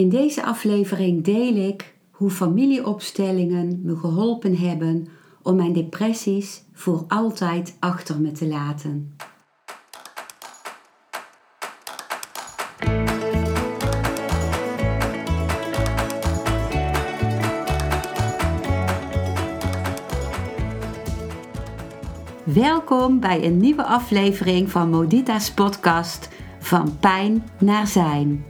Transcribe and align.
In 0.00 0.08
deze 0.08 0.44
aflevering 0.44 1.24
deel 1.24 1.54
ik 1.54 1.94
hoe 2.10 2.30
familieopstellingen 2.30 3.80
me 3.84 3.96
geholpen 3.96 4.56
hebben 4.56 5.08
om 5.42 5.56
mijn 5.56 5.72
depressies 5.72 6.64
voor 6.72 7.04
altijd 7.08 7.76
achter 7.80 8.20
me 8.20 8.32
te 8.32 8.46
laten. 8.46 9.16
Welkom 22.44 23.20
bij 23.20 23.44
een 23.44 23.56
nieuwe 23.56 23.84
aflevering 23.84 24.70
van 24.70 24.90
Modita's 24.90 25.52
podcast 25.52 26.28
Van 26.58 26.98
Pijn 26.98 27.44
naar 27.58 27.86
Zijn. 27.86 28.49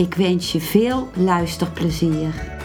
Ik 0.00 0.14
wens 0.14 0.52
je 0.52 0.60
veel 0.60 1.08
luisterplezier. 1.16 2.58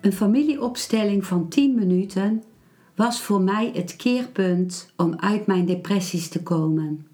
Een 0.00 0.12
familieopstelling 0.12 1.26
van 1.26 1.48
10 1.48 1.74
minuten 1.74 2.42
was 2.94 3.20
voor 3.20 3.40
mij 3.40 3.70
het 3.74 3.96
keerpunt 3.96 4.92
om 4.96 5.16
uit 5.16 5.46
mijn 5.46 5.66
depressies 5.66 6.28
te 6.28 6.42
komen. 6.42 7.06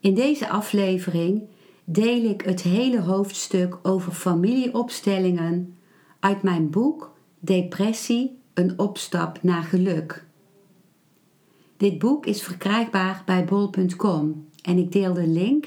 In 0.00 0.14
deze 0.14 0.48
aflevering 0.48 1.42
deel 1.84 2.24
ik 2.24 2.42
het 2.42 2.62
hele 2.62 3.00
hoofdstuk 3.00 3.78
over 3.82 4.12
familieopstellingen 4.12 5.76
uit 6.20 6.42
mijn 6.42 6.70
boek 6.70 7.16
Depressie: 7.38 8.38
een 8.58 8.78
opstap 8.78 9.42
naar 9.42 9.62
geluk. 9.62 10.24
Dit 11.76 11.98
boek 11.98 12.26
is 12.26 12.42
verkrijgbaar 12.42 13.22
bij 13.26 13.44
bol.com 13.44 14.48
en 14.62 14.78
ik 14.78 14.92
deel 14.92 15.14
de 15.14 15.26
link 15.26 15.66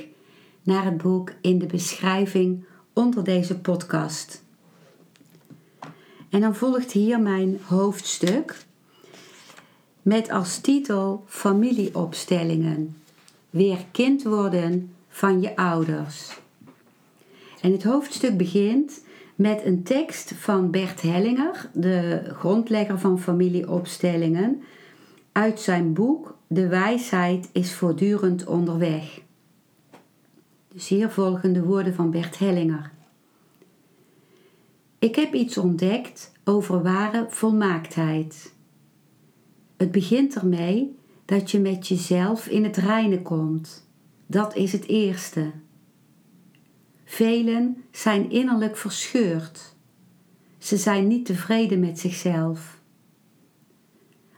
naar 0.63 0.85
het 0.85 0.97
boek 0.97 1.31
in 1.41 1.59
de 1.59 1.65
beschrijving 1.65 2.63
onder 2.93 3.23
deze 3.23 3.59
podcast. 3.59 4.43
En 6.29 6.41
dan 6.41 6.55
volgt 6.55 6.91
hier 6.91 7.19
mijn 7.19 7.59
hoofdstuk 7.63 8.65
met 10.01 10.29
als 10.29 10.59
titel 10.59 11.23
Familieopstellingen. 11.27 12.97
Weer 13.49 13.85
kind 13.91 14.23
worden 14.23 14.93
van 15.07 15.41
je 15.41 15.55
ouders. 15.55 16.39
En 17.61 17.71
het 17.71 17.83
hoofdstuk 17.83 18.37
begint 18.37 19.01
met 19.41 19.65
een 19.65 19.83
tekst 19.83 20.33
van 20.35 20.71
Bert 20.71 21.01
Hellinger, 21.01 21.69
de 21.73 22.21
grondlegger 22.25 22.99
van 22.99 23.19
familieopstellingen, 23.19 24.61
uit 25.31 25.59
zijn 25.59 25.93
boek 25.93 26.37
De 26.47 26.67
wijsheid 26.67 27.49
is 27.51 27.73
voortdurend 27.73 28.45
onderweg. 28.45 29.21
Dus 30.67 30.87
hier 30.87 31.09
volgen 31.09 31.53
de 31.53 31.63
woorden 31.63 31.93
van 31.93 32.11
Bert 32.11 32.39
Hellinger. 32.39 32.91
Ik 34.99 35.15
heb 35.15 35.33
iets 35.33 35.57
ontdekt 35.57 36.31
over 36.43 36.83
ware 36.83 37.25
volmaaktheid. 37.29 38.53
Het 39.77 39.91
begint 39.91 40.35
ermee 40.35 40.95
dat 41.25 41.51
je 41.51 41.59
met 41.59 41.87
jezelf 41.87 42.47
in 42.47 42.63
het 42.63 42.77
reine 42.77 43.21
komt. 43.21 43.87
Dat 44.25 44.55
is 44.55 44.71
het 44.71 44.87
eerste. 44.87 45.51
Velen 47.11 47.83
zijn 47.91 48.29
innerlijk 48.29 48.77
verscheurd. 48.77 49.75
Ze 50.57 50.77
zijn 50.77 51.07
niet 51.07 51.25
tevreden 51.25 51.79
met 51.79 51.99
zichzelf. 51.99 52.81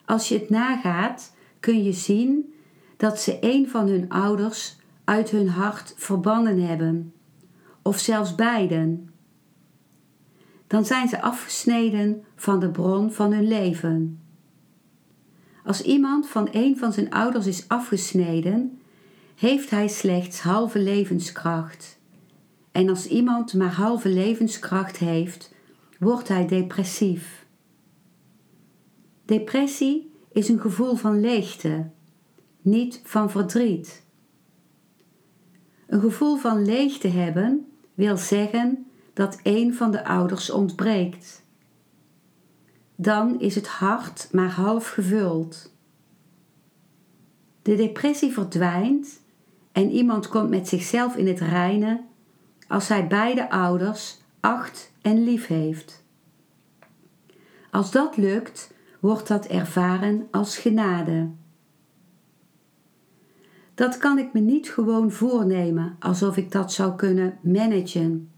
Als 0.06 0.28
je 0.28 0.40
het 0.40 0.50
nagaat, 0.50 1.36
kun 1.60 1.84
je 1.84 1.92
zien 1.92 2.54
dat 2.98 3.20
ze 3.20 3.38
een 3.42 3.70
van 3.70 3.88
hun 3.88 4.10
ouders 4.10 4.76
uit 5.04 5.30
hun 5.30 5.50
hart 5.50 5.94
verbannen 5.98 6.68
hebben, 6.68 7.14
of 7.82 8.00
zelfs 8.00 8.36
beiden. 8.36 9.14
Dan 10.68 10.86
zijn 10.86 11.08
ze 11.08 11.22
afgesneden 11.22 12.24
van 12.36 12.60
de 12.60 12.70
bron 12.70 13.12
van 13.12 13.34
hun 13.34 13.48
leven. 13.48 14.22
Als 15.64 15.82
iemand 15.82 16.28
van 16.28 16.48
een 16.52 16.78
van 16.78 16.94
zijn 16.94 17.10
ouders 17.10 17.46
is 17.46 17.68
afgesneden, 17.68 18.82
heeft 19.36 19.70
hij 19.70 19.88
slechts 19.88 20.40
halve 20.40 20.80
levenskracht. 20.80 22.02
En 22.74 22.90
als 22.90 23.08
iemand 23.08 23.54
maar 23.54 23.74
halve 23.74 24.10
levenskracht 24.10 24.98
heeft, 24.98 25.54
wordt 26.00 26.28
hij 26.28 26.48
depressief. 26.48 27.46
Depressie 29.26 30.12
is 30.32 30.50
een 30.50 30.60
gevoel 30.60 30.96
van 30.96 31.20
leegte, 31.20 31.90
niet 32.62 33.02
van 33.04 33.30
verdriet. 33.32 34.06
Een 35.88 36.00
gevoel 36.00 36.38
van 36.38 36.66
leegte 36.66 37.08
hebben 37.08 37.68
wil 37.94 38.18
zeggen 38.18 38.86
dat 39.14 39.40
een 39.44 39.74
van 39.74 39.92
de 39.92 40.06
ouders 40.06 40.50
ontbreekt. 40.50 41.46
Dan 42.96 43.40
is 43.40 43.56
het 43.56 43.68
hart 43.68 44.30
maar 44.32 44.52
half 44.52 44.90
gevuld. 44.90 45.74
De 47.62 47.76
depressie 47.76 48.32
verdwijnt 48.32 49.22
en 49.72 49.92
iemand 49.92 50.28
komt 50.28 50.50
met 50.50 50.68
zichzelf 50.68 51.16
in 51.16 51.28
het 51.28 51.40
reine 51.40 52.02
als 52.74 52.88
hij 52.88 53.08
beide 53.08 53.50
ouders 53.50 54.18
acht 54.40 54.92
en 55.02 55.24
lief 55.24 55.48
heeft. 55.48 56.04
Als 57.72 57.92
dat 57.92 58.18
lukt, 58.18 58.74
wordt 59.00 59.28
dat 59.28 59.46
ervaren 59.46 60.28
als 60.32 60.58
genade. 60.58 61.30
Dat 63.74 63.98
kan 63.98 64.18
ik 64.18 64.34
me 64.34 64.40
niet 64.40 64.70
gewoon 64.70 65.12
voornemen 65.12 65.96
alsof 66.00 66.38
ik 66.38 66.52
dat 66.52 66.74
zou 66.74 66.96
kunnen 66.96 67.38
managen. 67.42 68.32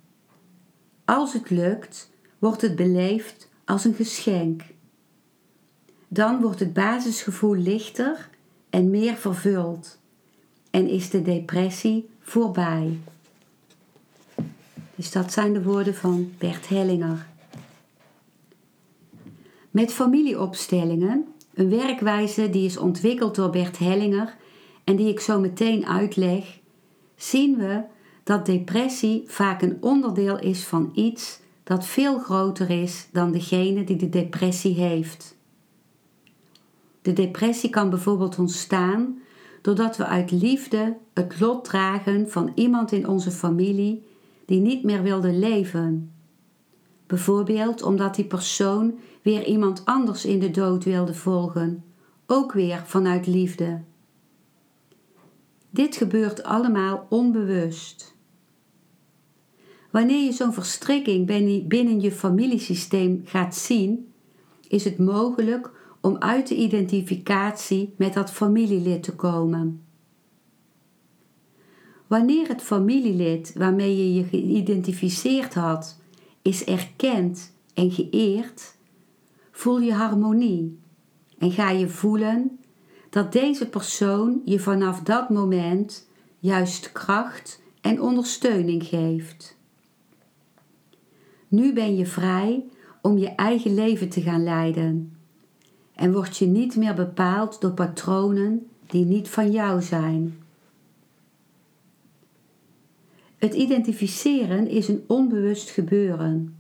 Als 1.06 1.34
het 1.34 1.50
lukt, 1.50 2.12
wordt 2.40 2.62
het 2.62 2.76
beleefd 2.76 3.50
als 3.66 3.86
een 3.86 3.94
geschenk. 3.94 4.62
Dan 6.08 6.42
wordt 6.42 6.60
het 6.60 6.74
basisgevoel 6.74 7.56
lichter 7.56 8.30
en 8.70 8.90
meer 8.90 9.16
vervuld 9.16 10.00
en 10.72 10.88
is 10.88 11.10
de 11.10 11.22
depressie 11.22 12.10
voorbij. 12.20 13.00
Dus 14.96 15.12
dat 15.12 15.34
zijn 15.34 15.54
de 15.54 15.64
woorden 15.64 15.96
van 15.96 16.32
Bert 16.38 16.68
Hellinger. 16.68 17.28
Met 19.72 19.94
familieopstellingen, 19.94 21.28
een 21.54 21.70
werkwijze 21.70 22.50
die 22.50 22.66
is 22.66 22.78
ontwikkeld 22.78 23.36
door 23.36 23.50
Bert 23.50 23.78
Hellinger 23.78 24.36
en 24.84 24.96
die 24.96 25.08
ik 25.08 25.20
zo 25.20 25.40
meteen 25.40 25.86
uitleg, 25.86 26.60
zien 27.16 27.58
we 27.58 27.82
dat 28.24 28.46
depressie 28.46 29.24
vaak 29.28 29.62
een 29.62 29.78
onderdeel 29.82 30.40
is 30.40 30.64
van 30.64 30.92
iets 30.94 31.40
dat 31.64 31.86
veel 31.86 32.20
groter 32.20 32.70
is 32.70 33.08
dan 33.12 33.32
degene 33.32 33.84
die 33.84 33.96
de 33.96 34.10
depressie 34.10 34.74
heeft. 34.74 35.36
De 37.02 37.14
depressie 37.14 37.70
kan 37.70 37.90
bijvoorbeeld 37.90 38.40
ontstaan 38.40 39.20
doordat 39.62 39.98
we 39.98 40.06
uit 40.06 40.32
liefde 40.32 40.98
het 41.14 41.40
lot 41.40 41.64
dragen 41.66 42.30
van 42.30 42.52
iemand 42.56 42.92
in 42.92 43.08
onze 43.08 43.32
familie 43.32 44.04
die 44.46 44.60
niet 44.60 44.84
meer 44.84 45.02
wilde 45.02 45.34
leven. 45.34 46.12
Bijvoorbeeld 47.08 47.82
omdat 47.82 48.16
die 48.16 48.26
persoon 48.26 49.00
weer 49.22 49.46
iemand 49.46 49.86
anders 49.86 50.26
in 50.26 50.40
de 50.40 50.52
dood 50.52 50.84
wilde 50.84 51.14
volgen, 51.14 51.84
ook 52.26 52.54
weer 52.54 52.84
vanuit 52.86 53.28
liefde. 53.28 53.82
Dit 55.70 55.96
gebeurt 55.96 56.44
allemaal 56.44 57.06
onbewust. 57.10 58.16
Wanneer 59.92 60.24
je 60.24 60.32
zo'n 60.32 60.54
verstrikking 60.54 61.26
binnen 61.68 62.02
je 62.02 62.12
familiesysteem 62.12 63.22
gaat 63.26 63.56
zien, 63.56 64.14
is 64.68 64.84
het 64.84 64.98
mogelijk 64.98 65.72
om 66.02 66.18
uit 66.18 66.48
de 66.48 66.56
identificatie 66.56 67.94
met 67.98 68.14
dat 68.14 68.32
familielid 68.32 69.04
te 69.04 69.16
komen. 69.16 69.85
Wanneer 72.08 72.48
het 72.48 72.62
familielid 72.62 73.54
waarmee 73.58 73.98
je 73.98 74.14
je 74.14 74.24
geïdentificeerd 74.24 75.54
had, 75.54 75.98
is 76.42 76.64
erkend 76.64 77.54
en 77.74 77.92
geëerd, 77.92 78.76
voel 79.52 79.80
je 79.80 79.94
harmonie 79.94 80.80
en 81.38 81.52
ga 81.52 81.70
je 81.70 81.88
voelen 81.88 82.60
dat 83.10 83.32
deze 83.32 83.70
persoon 83.70 84.42
je 84.46 84.60
vanaf 84.60 85.00
dat 85.00 85.30
moment 85.30 86.08
juist 86.40 86.92
kracht 86.92 87.62
en 87.82 88.02
ondersteuning 88.02 88.84
geeft. 88.84 89.58
Nu 91.48 91.74
ben 91.74 91.96
je 91.96 92.06
vrij 92.06 92.66
om 93.02 93.18
je 93.18 93.30
eigen 93.30 93.74
leven 93.74 94.10
te 94.10 94.22
gaan 94.22 94.44
leiden 94.44 95.18
en 95.96 96.14
word 96.14 96.38
je 96.38 96.46
niet 96.46 96.76
meer 96.76 96.94
bepaald 96.94 97.62
door 97.62 97.72
patronen 97.72 98.68
die 98.88 99.06
niet 99.06 99.30
van 99.30 99.52
jou 99.52 99.82
zijn. 99.82 100.45
Het 103.46 103.54
identificeren 103.54 104.68
is 104.68 104.88
een 104.88 105.04
onbewust 105.08 105.70
gebeuren. 105.70 106.58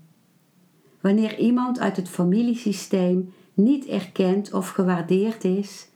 Wanneer 1.02 1.38
iemand 1.40 1.80
uit 1.80 1.96
het 1.98 2.10
familiesysteem 2.10 3.34
niet 3.54 3.86
erkend 3.86 4.54
of 4.54 4.70
gewaardeerd 4.70 5.44
is, 5.44 5.88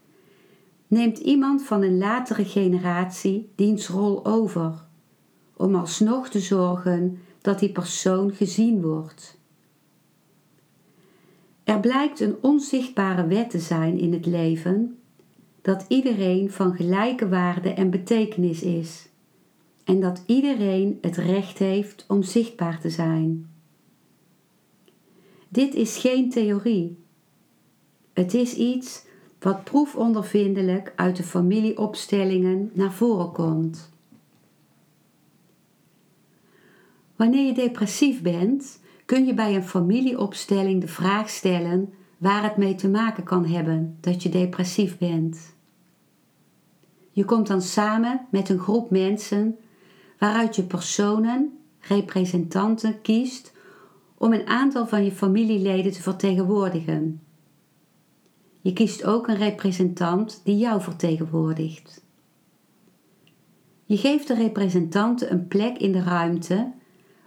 neemt 0.88 1.18
iemand 1.18 1.64
van 1.64 1.82
een 1.82 1.98
latere 1.98 2.46
generatie 2.46 3.52
diens 3.56 3.88
rol 3.88 4.26
over, 4.26 4.86
om 5.58 5.76
alsnog 5.76 6.30
te 6.30 6.40
zorgen 6.40 7.20
dat 7.42 7.60
die 7.60 7.72
persoon 7.72 8.34
gezien 8.34 8.82
wordt. 8.82 9.40
Er 11.64 11.80
blijkt 11.80 12.20
een 12.20 12.36
onzichtbare 12.42 13.28
wet 13.28 13.50
te 13.50 13.60
zijn 13.60 14.00
in 14.00 14.14
het 14.14 14.26
leven 14.26 14.98
dat 15.62 15.86
iedereen 15.88 16.52
van 16.52 16.76
gelijke 16.76 17.30
waarde 17.30 17.74
en 17.74 17.90
betekenis 17.90 18.62
is 18.62 19.09
en 19.90 20.00
dat 20.00 20.24
iedereen 20.26 20.98
het 21.02 21.18
recht 21.18 21.58
heeft 21.58 22.06
om 22.08 22.24
zichtbaar 22.24 22.80
te 22.80 22.90
zijn. 22.90 23.50
Dit 25.48 25.74
is 25.74 25.98
geen 25.98 26.30
theorie. 26.30 26.98
Het 28.14 28.34
is 28.34 28.54
iets 28.54 29.06
wat 29.40 29.64
proefondervindelijk 29.64 30.94
uit 30.96 31.16
de 31.16 31.24
familieopstellingen 31.24 32.72
naar 32.74 32.94
voren 32.94 33.32
komt. 33.32 33.92
Wanneer 37.16 37.46
je 37.46 37.54
depressief 37.54 38.22
bent, 38.22 38.80
kun 39.06 39.26
je 39.26 39.34
bij 39.34 39.56
een 39.56 39.68
familieopstelling 39.68 40.82
de 40.82 40.88
vraag 40.88 41.30
stellen 41.30 41.94
waar 42.18 42.44
het 42.44 42.58
mee 42.58 42.76
te 42.76 42.90
maken 42.90 43.24
kan 43.24 43.46
hebben 43.46 43.98
dat 44.00 44.24
je 44.24 44.30
depressief 44.30 44.98
bent. 44.98 45.56
Je 47.12 47.26
komt 47.26 47.48
dan 47.48 47.62
samen 47.62 48.28
met 48.32 48.50
een 48.50 48.60
groep 48.60 48.90
mensen 48.90 49.58
waaruit 50.20 50.56
je 50.56 50.64
personen, 50.64 51.60
representanten 51.80 53.02
kiest 53.02 53.52
om 54.18 54.34
een 54.34 54.48
aantal 54.48 54.88
van 54.88 55.04
je 55.04 55.12
familieleden 55.12 55.92
te 55.92 56.02
vertegenwoordigen. 56.02 57.22
Je 58.62 58.74
kiest 58.74 59.04
ook 59.04 59.28
een 59.28 59.38
representant 59.38 60.42
die 60.44 60.58
jou 60.58 60.82
vertegenwoordigt. 60.82 62.06
Je 63.86 63.98
geeft 63.98 64.28
de 64.28 64.34
representanten 64.34 65.32
een 65.32 65.48
plek 65.48 65.78
in 65.78 65.92
de 65.92 66.04
ruimte 66.04 66.72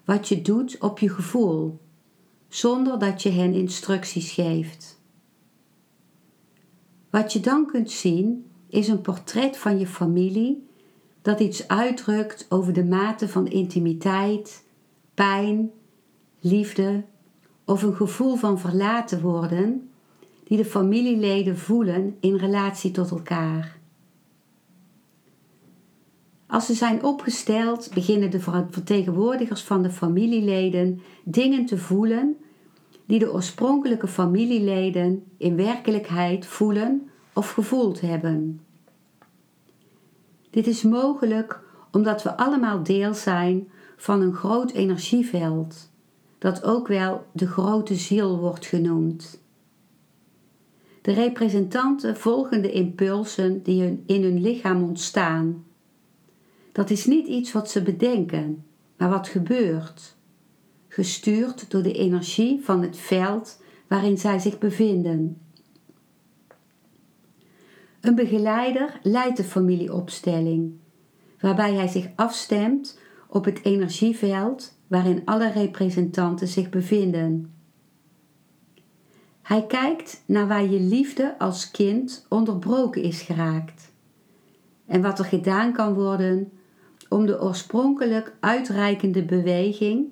wat 0.05 0.29
je 0.29 0.43
doet 0.43 0.79
op 0.81 0.99
je 0.99 1.09
gevoel, 1.09 1.81
zonder 2.49 2.99
dat 2.99 3.23
je 3.23 3.31
hen 3.31 3.55
instructies 3.55 4.31
geeft. 4.31 5.00
Wat 7.11 7.33
je 7.33 7.41
dan 7.41 7.67
kunt 7.67 7.91
zien 7.91 8.50
is 8.69 8.89
een 8.89 9.00
portret 9.00 9.56
van 9.56 9.79
je 9.79 9.87
familie 9.87 10.67
dat 11.22 11.40
iets 11.40 11.69
uitdrukt 11.69 12.46
over 12.48 12.72
de 12.72 12.84
mate 12.84 13.28
van 13.28 13.48
intimiteit, 13.48 14.64
pijn, 15.14 15.70
liefde 16.40 17.04
of 17.64 17.82
een 17.82 17.94
gevoel 17.94 18.36
van 18.36 18.58
verlaten 18.58 19.20
worden 19.20 19.90
die 20.44 20.56
de 20.56 20.64
familieleden 20.64 21.58
voelen 21.58 22.16
in 22.20 22.36
relatie 22.36 22.90
tot 22.90 23.10
elkaar. 23.10 23.80
Als 26.46 26.66
ze 26.66 26.74
zijn 26.74 27.04
opgesteld, 27.04 27.90
beginnen 27.94 28.30
de 28.30 28.40
vertegenwoordigers 28.70 29.62
van 29.62 29.82
de 29.82 29.90
familieleden 29.90 31.00
dingen 31.24 31.66
te 31.66 31.78
voelen 31.78 32.36
die 33.06 33.19
de 33.19 33.32
oorspronkelijke 33.32 34.08
familieleden 34.08 35.24
in 35.36 35.56
werkelijkheid 35.56 36.46
voelen 36.46 37.10
of 37.32 37.50
gevoeld 37.50 38.00
hebben. 38.00 38.60
Dit 40.52 40.66
is 40.66 40.82
mogelijk 40.82 41.60
omdat 41.90 42.22
we 42.22 42.37
allemaal 42.37 42.82
deel 42.82 43.14
zijn 43.14 43.69
van 43.96 44.20
een 44.20 44.34
groot 44.34 44.70
energieveld, 44.70 45.90
dat 46.38 46.64
ook 46.64 46.88
wel 46.88 47.26
de 47.32 47.46
grote 47.46 47.94
ziel 47.94 48.38
wordt 48.38 48.66
genoemd. 48.66 49.40
De 51.02 51.12
representanten 51.12 52.16
volgen 52.16 52.62
de 52.62 52.72
impulsen 52.72 53.62
die 53.62 54.02
in 54.06 54.22
hun 54.22 54.40
lichaam 54.40 54.82
ontstaan. 54.82 55.64
Dat 56.72 56.90
is 56.90 57.06
niet 57.06 57.26
iets 57.26 57.52
wat 57.52 57.70
ze 57.70 57.82
bedenken, 57.82 58.64
maar 58.96 59.08
wat 59.08 59.28
gebeurt, 59.28 60.16
gestuurd 60.88 61.70
door 61.70 61.82
de 61.82 61.93
energie 61.93 62.60
van 62.64 62.82
het 62.82 62.96
veld 62.96 63.62
waarin 63.87 64.19
zij 64.19 64.38
zich 64.38 64.58
bevinden. 64.58 65.42
Een 68.02 68.14
begeleider 68.14 68.99
leidt 69.02 69.37
de 69.37 69.44
familieopstelling, 69.44 70.72
waarbij 71.40 71.75
hij 71.75 71.88
zich 71.88 72.08
afstemt 72.16 72.99
op 73.28 73.44
het 73.44 73.64
energieveld 73.64 74.78
waarin 74.87 75.22
alle 75.25 75.50
representanten 75.50 76.49
zich 76.49 76.69
bevinden. 76.69 77.54
Hij 79.43 79.66
kijkt 79.66 80.22
naar 80.26 80.49
waar 80.49 80.64
je 80.64 80.81
liefde 80.81 81.38
als 81.38 81.70
kind 81.70 82.26
onderbroken 82.28 83.02
is 83.02 83.22
geraakt 83.22 83.93
en 84.87 85.02
wat 85.02 85.19
er 85.19 85.25
gedaan 85.25 85.72
kan 85.72 85.94
worden 85.94 86.52
om 87.08 87.26
de 87.26 87.43
oorspronkelijk 87.43 88.37
uitreikende 88.40 89.25
beweging 89.25 90.06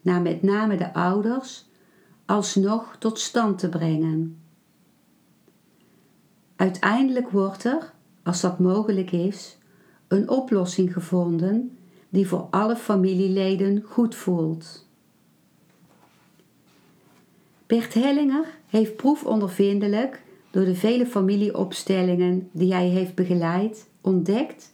naar 0.00 0.22
met 0.22 0.42
name 0.42 0.76
de 0.76 0.94
ouders 0.94 1.66
alsnog 2.24 2.96
tot 2.98 3.18
stand 3.18 3.58
te 3.58 3.68
brengen. 3.68 4.45
Uiteindelijk 6.56 7.30
wordt 7.30 7.64
er, 7.64 7.92
als 8.22 8.40
dat 8.40 8.58
mogelijk 8.58 9.12
is, 9.12 9.58
een 10.08 10.28
oplossing 10.28 10.92
gevonden 10.92 11.78
die 12.08 12.28
voor 12.28 12.46
alle 12.50 12.76
familieleden 12.76 13.82
goed 13.82 14.14
voelt. 14.14 14.86
Bert 17.66 17.94
Hellinger 17.94 18.44
heeft 18.66 18.96
proefondervindelijk 18.96 20.22
door 20.50 20.64
de 20.64 20.74
vele 20.74 21.06
familieopstellingen 21.06 22.48
die 22.52 22.72
hij 22.72 22.88
heeft 22.88 23.14
begeleid 23.14 23.88
ontdekt 24.00 24.72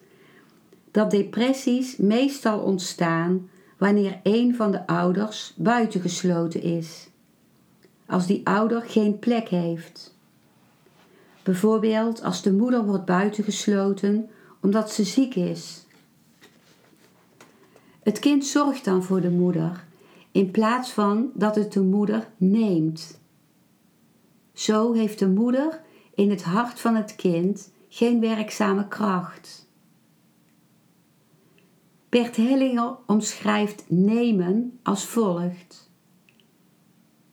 dat 0.90 1.11
depressies 1.11 1.97
meestal 1.97 2.59
ontstaan 2.59 3.50
wanneer 3.78 4.21
een 4.23 4.54
van 4.54 4.71
de 4.71 4.87
ouders 4.87 5.52
buitengesloten 5.56 6.62
is, 6.62 7.09
als 8.06 8.26
die 8.26 8.47
ouder 8.47 8.83
geen 8.83 9.18
plek 9.18 9.49
heeft. 9.49 10.12
Bijvoorbeeld 11.42 12.22
als 12.22 12.42
de 12.42 12.52
moeder 12.52 12.84
wordt 12.84 13.04
buitengesloten 13.04 14.30
omdat 14.61 14.92
ze 14.92 15.04
ziek 15.04 15.34
is. 15.34 15.87
Het 18.02 18.18
kind 18.18 18.46
zorgt 18.46 18.84
dan 18.84 19.02
voor 19.02 19.20
de 19.20 19.30
moeder 19.30 19.84
in 20.32 20.50
plaats 20.50 20.90
van 20.90 21.30
dat 21.34 21.54
het 21.54 21.72
de 21.72 21.80
moeder 21.80 22.28
neemt. 22.37 23.20
Zo 24.52 24.92
heeft 24.92 25.18
de 25.18 25.28
moeder 25.28 25.80
in 26.14 26.30
het 26.30 26.42
hart 26.42 26.80
van 26.80 26.94
het 26.94 27.16
kind 27.16 27.72
geen 27.88 28.20
werkzame 28.20 28.88
kracht. 28.88 29.68
Bert 32.08 32.37
Hellinger 32.37 32.96
omschrijft 33.06 33.84
nemen 33.88 34.78
als 34.82 35.04
volgt: 35.04 35.90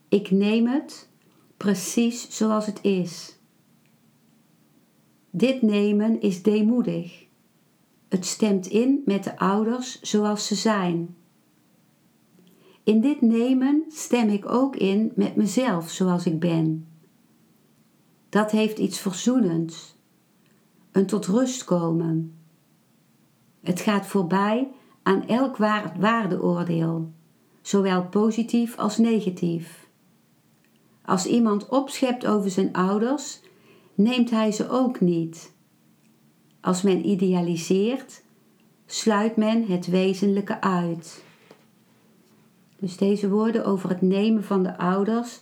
Ik 0.09 0.31
neem 0.31 0.67
het 0.67 1.09
precies 1.57 2.29
zoals 2.29 2.65
het 2.65 2.79
is. 2.81 3.38
Dit 5.29 5.61
nemen 5.61 6.21
is 6.21 6.43
deemoedig. 6.43 7.25
Het 8.09 8.25
stemt 8.25 8.67
in 8.67 9.01
met 9.05 9.23
de 9.23 9.37
ouders 9.37 10.01
zoals 10.01 10.47
ze 10.47 10.55
zijn. 10.55 11.15
In 12.83 13.01
dit 13.01 13.21
nemen 13.21 13.83
stem 13.87 14.29
ik 14.29 14.51
ook 14.51 14.75
in 14.75 15.11
met 15.15 15.35
mezelf 15.35 15.89
zoals 15.89 16.25
ik 16.25 16.39
ben. 16.39 16.87
Dat 18.29 18.51
heeft 18.51 18.79
iets 18.79 18.99
verzoenends, 18.99 19.95
een 20.91 21.05
tot 21.05 21.25
rust 21.25 21.63
komen. 21.63 22.33
Het 23.61 23.79
gaat 23.79 24.05
voorbij 24.05 24.71
aan 25.03 25.27
elk 25.27 25.57
waardeoordeel, 25.99 27.11
zowel 27.61 28.05
positief 28.05 28.77
als 28.77 28.97
negatief. 28.97 29.89
Als 31.05 31.25
iemand 31.25 31.69
opschept 31.69 32.25
over 32.25 32.49
zijn 32.49 32.73
ouders, 32.73 33.41
neemt 33.99 34.29
hij 34.29 34.51
ze 34.51 34.69
ook 34.69 34.99
niet. 34.99 35.51
Als 36.61 36.81
men 36.81 37.05
idealiseert, 37.05 38.23
sluit 38.85 39.35
men 39.35 39.65
het 39.65 39.87
wezenlijke 39.87 40.61
uit. 40.61 41.23
Dus 42.77 42.97
deze 42.97 43.29
woorden 43.29 43.65
over 43.65 43.89
het 43.89 44.01
nemen 44.01 44.43
van 44.43 44.63
de 44.63 44.77
ouders 44.77 45.39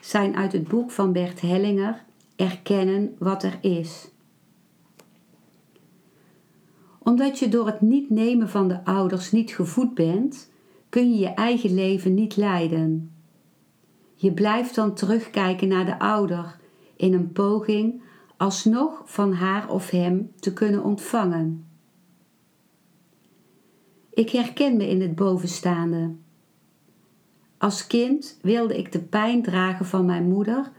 zijn 0.00 0.36
uit 0.36 0.52
het 0.52 0.68
boek 0.68 0.90
van 0.90 1.12
Bert 1.12 1.40
Hellinger 1.40 2.04
Erkennen 2.36 3.16
wat 3.18 3.42
er 3.42 3.58
is. 3.60 4.08
Omdat 6.98 7.38
je 7.38 7.48
door 7.48 7.66
het 7.66 7.80
niet 7.80 8.10
nemen 8.10 8.48
van 8.48 8.68
de 8.68 8.84
ouders 8.84 9.32
niet 9.32 9.50
gevoed 9.50 9.94
bent, 9.94 10.50
kun 10.88 11.10
je 11.10 11.18
je 11.18 11.28
eigen 11.28 11.74
leven 11.74 12.14
niet 12.14 12.36
leiden. 12.36 13.12
Je 14.14 14.32
blijft 14.32 14.74
dan 14.74 14.94
terugkijken 14.94 15.68
naar 15.68 15.84
de 15.84 15.98
ouder 15.98 16.57
in 16.98 17.12
een 17.12 17.32
poging 17.32 18.02
alsnog 18.36 19.02
van 19.04 19.32
haar 19.32 19.70
of 19.70 19.90
hem 19.90 20.32
te 20.40 20.52
kunnen 20.52 20.84
ontvangen. 20.84 21.66
Ik 24.10 24.30
herken 24.30 24.76
me 24.76 24.88
in 24.88 25.00
het 25.00 25.14
bovenstaande. 25.14 26.14
Als 27.58 27.86
kind 27.86 28.38
wilde 28.42 28.78
ik 28.78 28.92
de 28.92 29.00
pijn 29.00 29.42
dragen 29.42 29.86
van 29.86 30.04
mijn 30.04 30.28
moeder, 30.28 30.70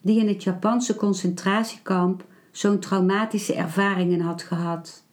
die 0.00 0.20
in 0.20 0.28
het 0.28 0.42
Japanse 0.42 0.96
concentratiekamp 0.96 2.24
zo'n 2.50 2.78
traumatische 2.78 3.54
ervaringen 3.54 4.20
had 4.20 4.42
gehad. 4.42 5.04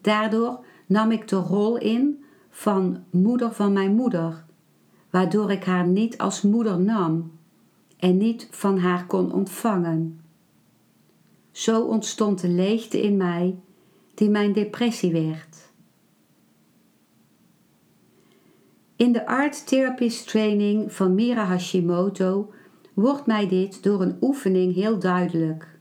Daardoor 0.00 0.64
nam 0.86 1.10
ik 1.10 1.28
de 1.28 1.36
rol 1.36 1.76
in 1.76 2.24
van 2.50 3.04
moeder 3.10 3.52
van 3.52 3.72
mijn 3.72 3.94
moeder, 3.94 4.44
waardoor 5.10 5.50
ik 5.50 5.64
haar 5.64 5.86
niet 5.86 6.18
als 6.18 6.42
moeder 6.42 6.80
nam 6.80 7.37
en 7.98 8.16
niet 8.16 8.48
van 8.50 8.78
haar 8.78 9.06
kon 9.06 9.32
ontvangen. 9.32 10.20
Zo 11.50 11.82
ontstond 11.82 12.40
de 12.40 12.48
leegte 12.48 13.02
in 13.02 13.16
mij 13.16 13.56
die 14.14 14.30
mijn 14.30 14.52
depressie 14.52 15.12
werd. 15.12 15.70
In 18.96 19.12
de 19.12 19.26
Art 19.26 19.66
Therapist 19.66 20.28
Training 20.28 20.92
van 20.92 21.14
Mira 21.14 21.44
Hashimoto 21.44 22.52
wordt 22.94 23.26
mij 23.26 23.48
dit 23.48 23.82
door 23.82 24.02
een 24.02 24.16
oefening 24.20 24.74
heel 24.74 24.98
duidelijk. 24.98 25.78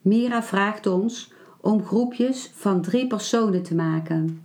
Mira 0.00 0.42
vraagt 0.42 0.86
ons 0.86 1.32
om 1.60 1.84
groepjes 1.84 2.50
van 2.54 2.82
drie 2.82 3.06
personen 3.06 3.62
te 3.62 3.74
maken. 3.74 4.42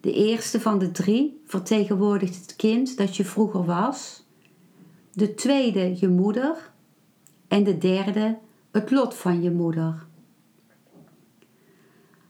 De 0.00 0.12
eerste 0.12 0.60
van 0.60 0.78
de 0.78 0.90
drie 0.90 1.40
vertegenwoordigt 1.44 2.40
het 2.40 2.56
kind 2.56 2.96
dat 2.96 3.16
je 3.16 3.24
vroeger 3.24 3.64
was, 3.64 4.25
de 5.16 5.34
tweede 5.34 5.94
je 5.98 6.08
moeder 6.08 6.72
en 7.48 7.64
de 7.64 7.78
derde 7.78 8.38
het 8.70 8.90
lot 8.90 9.14
van 9.14 9.42
je 9.42 9.50
moeder. 9.50 10.06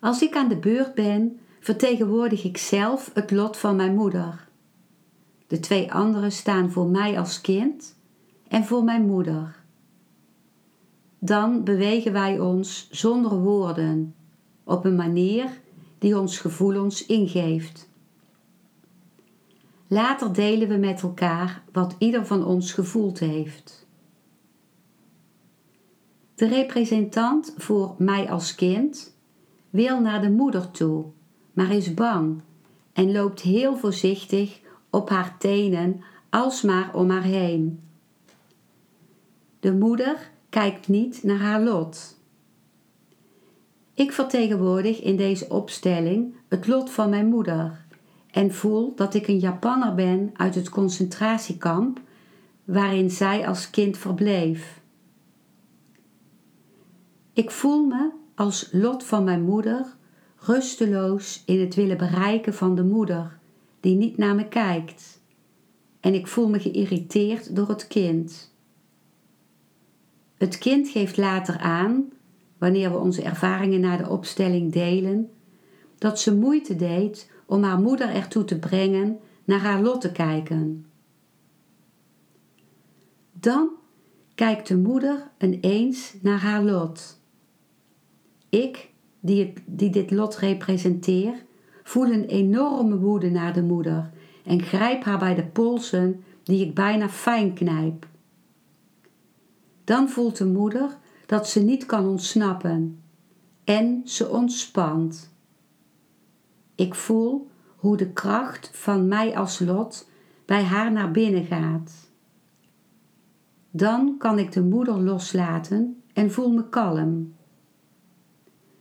Als 0.00 0.22
ik 0.22 0.36
aan 0.36 0.48
de 0.48 0.56
beurt 0.56 0.94
ben, 0.94 1.38
vertegenwoordig 1.60 2.44
ik 2.44 2.56
zelf 2.56 3.10
het 3.14 3.30
lot 3.30 3.56
van 3.56 3.76
mijn 3.76 3.94
moeder. 3.94 4.48
De 5.46 5.60
twee 5.60 5.92
anderen 5.92 6.32
staan 6.32 6.70
voor 6.70 6.86
mij 6.86 7.18
als 7.18 7.40
kind 7.40 7.96
en 8.48 8.64
voor 8.64 8.84
mijn 8.84 9.06
moeder. 9.06 9.62
Dan 11.18 11.64
bewegen 11.64 12.12
wij 12.12 12.40
ons 12.40 12.88
zonder 12.90 13.38
woorden, 13.38 14.14
op 14.64 14.84
een 14.84 14.96
manier 14.96 15.60
die 15.98 16.18
ons 16.18 16.38
gevoelens 16.38 17.06
ingeeft. 17.06 17.88
Later 19.86 20.32
delen 20.32 20.68
we 20.68 20.76
met 20.76 21.02
elkaar 21.02 21.62
wat 21.72 21.94
ieder 21.98 22.26
van 22.26 22.44
ons 22.44 22.72
gevoeld 22.72 23.18
heeft. 23.18 23.86
De 26.34 26.48
representant 26.48 27.54
voor 27.56 27.94
mij 27.98 28.30
als 28.30 28.54
kind 28.54 29.16
wil 29.70 30.00
naar 30.00 30.20
de 30.20 30.30
moeder 30.30 30.70
toe 30.70 31.04
maar 31.56 31.72
is 31.72 31.94
bang 31.94 32.40
en 32.92 33.12
loopt 33.12 33.40
heel 33.40 33.76
voorzichtig 33.76 34.60
op 34.90 35.08
haar 35.08 35.36
tenen 35.38 36.00
alsmaar 36.30 36.94
om 36.94 37.10
haar 37.10 37.22
heen. 37.22 37.80
De 39.60 39.72
moeder 39.72 40.30
kijkt 40.48 40.88
niet 40.88 41.22
naar 41.22 41.38
haar 41.38 41.62
lot. 41.62 42.18
Ik 43.94 44.12
vertegenwoordig 44.12 45.00
in 45.00 45.16
deze 45.16 45.48
opstelling 45.48 46.34
het 46.48 46.66
lot 46.66 46.90
van 46.90 47.10
mijn 47.10 47.26
moeder 47.26 47.85
en 48.36 48.52
voel 48.52 48.94
dat 48.94 49.14
ik 49.14 49.28
een 49.28 49.38
Japanner 49.38 49.94
ben 49.94 50.30
uit 50.34 50.54
het 50.54 50.68
concentratiekamp 50.68 52.00
waarin 52.64 53.10
zij 53.10 53.46
als 53.48 53.70
kind 53.70 53.98
verbleef. 53.98 54.80
Ik 57.32 57.50
voel 57.50 57.86
me 57.86 58.10
als 58.34 58.68
lot 58.72 59.04
van 59.04 59.24
mijn 59.24 59.42
moeder 59.42 59.86
rusteloos 60.36 61.42
in 61.46 61.60
het 61.60 61.74
willen 61.74 61.96
bereiken 61.96 62.54
van 62.54 62.74
de 62.74 62.84
moeder 62.84 63.38
die 63.80 63.96
niet 63.96 64.16
naar 64.16 64.34
me 64.34 64.48
kijkt. 64.48 65.20
En 66.00 66.14
ik 66.14 66.26
voel 66.26 66.48
me 66.48 66.60
geïrriteerd 66.60 67.56
door 67.56 67.68
het 67.68 67.86
kind. 67.86 68.54
Het 70.36 70.58
kind 70.58 70.88
geeft 70.88 71.16
later 71.16 71.58
aan, 71.58 72.04
wanneer 72.58 72.90
we 72.90 72.98
onze 72.98 73.22
ervaringen 73.22 73.80
na 73.80 73.96
de 73.96 74.08
opstelling 74.08 74.72
delen, 74.72 75.30
dat 75.98 76.20
ze 76.20 76.36
moeite 76.36 76.76
deed 76.76 77.34
om 77.46 77.62
haar 77.62 77.80
moeder 77.80 78.08
ertoe 78.08 78.44
te 78.44 78.58
brengen 78.58 79.18
naar 79.44 79.60
haar 79.60 79.82
lot 79.82 80.00
te 80.00 80.12
kijken. 80.12 80.86
Dan 83.32 83.70
kijkt 84.34 84.68
de 84.68 84.76
moeder 84.76 85.30
ineens 85.38 86.14
naar 86.20 86.38
haar 86.38 86.62
lot. 86.62 87.20
Ik 88.48 88.90
die, 89.20 89.52
dit 89.66 90.10
lot 90.10 90.36
representeert, 90.36 91.44
voel 91.82 92.06
een 92.06 92.24
enorme 92.24 92.98
woede 92.98 93.30
naar 93.30 93.52
de 93.52 93.62
moeder 93.62 94.10
en 94.44 94.62
grijp 94.62 95.04
haar 95.04 95.18
bij 95.18 95.34
de 95.34 95.46
polsen 95.46 96.24
die 96.42 96.66
ik 96.66 96.74
bijna 96.74 97.08
fijn 97.08 97.52
knijp. 97.52 98.06
Dan 99.84 100.08
voelt 100.08 100.36
de 100.36 100.46
moeder 100.46 100.98
dat 101.26 101.48
ze 101.48 101.60
niet 101.60 101.86
kan 101.86 102.06
ontsnappen 102.06 103.02
en 103.64 104.02
ze 104.04 104.28
ontspant. 104.28 105.34
Ik 106.76 106.94
voel 106.94 107.50
hoe 107.76 107.96
de 107.96 108.12
kracht 108.12 108.70
van 108.72 109.08
mij 109.08 109.36
als 109.36 109.58
lot 109.58 110.08
bij 110.44 110.62
haar 110.62 110.92
naar 110.92 111.10
binnen 111.10 111.44
gaat. 111.44 112.10
Dan 113.70 114.14
kan 114.18 114.38
ik 114.38 114.52
de 114.52 114.62
moeder 114.62 115.00
loslaten 115.00 116.02
en 116.12 116.30
voel 116.30 116.52
me 116.52 116.68
kalm. 116.68 117.34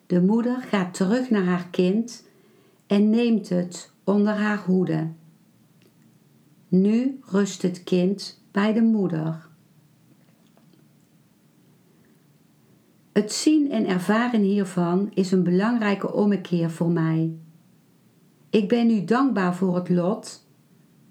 De 0.05 0.21
moeder 0.21 0.61
gaat 0.61 0.93
terug 0.93 1.29
naar 1.29 1.43
haar 1.43 1.67
kind 1.71 2.27
en 2.87 3.09
neemt 3.09 3.49
het 3.49 3.91
onder 4.03 4.33
haar 4.33 4.63
hoede. 4.65 5.09
Nu 6.67 7.19
rust 7.21 7.61
het 7.61 7.83
kind 7.83 8.43
bij 8.51 8.73
de 8.73 8.81
moeder. 8.81 9.47
Het 13.13 13.31
zien 13.31 13.71
en 13.71 13.87
ervaren 13.87 14.41
hiervan 14.41 15.11
is 15.13 15.31
een 15.31 15.43
belangrijke 15.43 16.13
ommekeer 16.13 16.71
voor 16.71 16.91
mij. 16.91 17.33
Ik 18.55 18.67
ben 18.67 18.87
nu 18.87 19.03
dankbaar 19.03 19.55
voor 19.55 19.75
het 19.75 19.89
lot, 19.89 20.47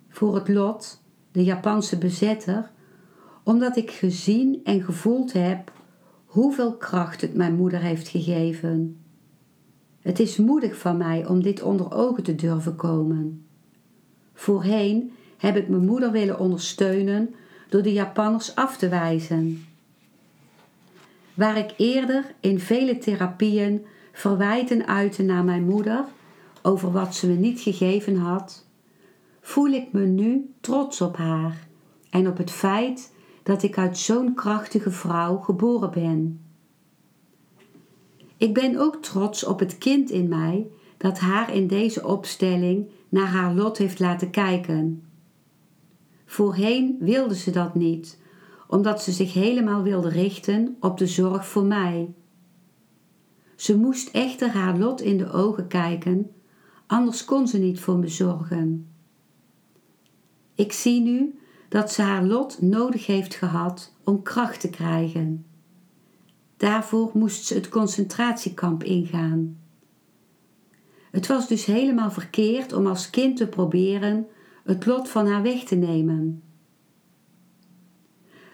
voor 0.09 0.35
het 0.35 0.49
lot, 0.49 1.03
de 1.33 1.45
Japanse 1.45 1.99
bezetter, 1.99 2.71
omdat 3.43 3.77
ik 3.77 3.91
gezien 3.91 4.61
en 4.65 4.83
gevoeld 4.83 5.33
heb 5.33 5.73
hoeveel 6.25 6.77
kracht 6.77 7.21
het 7.21 7.35
mijn 7.35 7.55
moeder 7.55 7.81
heeft 7.81 8.09
gegeven. 8.09 9.05
Het 10.01 10.21
is 10.21 10.37
moedig 10.37 10.79
van 10.79 10.97
mij 10.97 11.27
om 11.27 11.43
dit 11.43 11.63
onder 11.63 11.95
ogen 11.95 12.23
te 12.23 12.35
durven 12.35 12.77
komen. 12.77 13.47
Voorheen 14.35 15.13
heb 15.39 15.57
ik 15.57 15.69
mijn 15.69 15.85
moeder 15.85 16.13
willen 16.13 16.39
ondersteunen 16.39 17.35
door 17.69 17.83
de 17.83 17.93
Japanners 17.93 18.55
af 18.55 18.77
te 18.77 18.89
wijzen. 18.89 19.65
Waar 21.35 21.57
ik 21.57 21.75
eerder 21.77 22.35
in 22.41 22.61
vele 22.61 22.99
therapieën 22.99 23.85
verwijten 24.13 24.87
uitte 24.87 25.23
naar 25.23 25.45
mijn 25.45 25.65
moeder 25.65 26.05
over 26.66 26.92
wat 26.92 27.14
ze 27.14 27.26
me 27.28 27.35
niet 27.35 27.61
gegeven 27.61 28.16
had, 28.16 28.66
voel 29.40 29.66
ik 29.66 29.92
me 29.92 30.06
nu 30.06 30.54
trots 30.61 31.00
op 31.00 31.16
haar 31.16 31.68
en 32.11 32.28
op 32.28 32.37
het 32.37 32.50
feit 32.50 33.12
dat 33.42 33.62
ik 33.62 33.78
uit 33.78 33.99
zo'n 33.99 34.35
krachtige 34.35 34.90
vrouw 34.90 35.37
geboren 35.37 35.90
ben. 35.90 36.40
Ik 38.37 38.54
ben 38.54 38.76
ook 38.76 38.97
trots 39.02 39.44
op 39.44 39.59
het 39.59 39.78
kind 39.78 40.11
in 40.11 40.28
mij 40.28 40.66
dat 40.97 41.18
haar 41.18 41.54
in 41.54 41.66
deze 41.66 42.06
opstelling 42.06 42.88
naar 43.09 43.26
haar 43.26 43.54
lot 43.54 43.78
heeft 43.78 43.99
laten 43.99 44.30
kijken. 44.30 45.02
Voorheen 46.25 46.97
wilde 47.00 47.37
ze 47.37 47.50
dat 47.50 47.75
niet, 47.75 48.21
omdat 48.68 49.02
ze 49.02 49.12
zich 49.12 49.33
helemaal 49.33 49.83
wilde 49.83 50.09
richten 50.09 50.76
op 50.80 50.99
de 50.99 51.06
zorg 51.06 51.47
voor 51.47 51.64
mij. 51.64 52.14
Ze 53.56 53.76
moest 53.76 54.09
echter 54.09 54.49
haar 54.49 54.78
lot 54.78 55.00
in 55.00 55.18
de 55.18 55.33
ogen 55.33 55.66
kijken, 55.66 56.30
anders 56.87 57.25
kon 57.25 57.49
ze 57.49 57.59
niet 57.59 57.81
voor 57.81 57.99
me 57.99 58.09
zorgen. 58.09 58.88
Ik 60.55 60.73
zie 60.73 61.00
nu 61.00 61.38
dat 61.69 61.93
ze 61.93 62.03
haar 62.03 62.25
lot 62.25 62.62
nodig 62.62 63.07
heeft 63.07 63.35
gehad 63.35 63.95
om 64.05 64.23
kracht 64.23 64.61
te 64.61 64.71
krijgen. 64.71 65.47
Daarvoor 66.57 67.11
moest 67.14 67.45
ze 67.45 67.55
het 67.55 67.69
concentratiekamp 67.69 68.83
ingaan. 68.83 69.59
Het 71.11 71.26
was 71.26 71.49
dus 71.49 71.64
helemaal 71.64 72.11
verkeerd 72.11 72.73
om 72.73 72.87
als 72.87 73.11
kind 73.11 73.37
te 73.37 73.47
proberen 73.47 74.26
het 74.64 74.87
lot 74.87 75.09
van 75.09 75.26
haar 75.26 75.43
weg 75.43 75.64
te 75.64 75.75
nemen. 75.75 76.43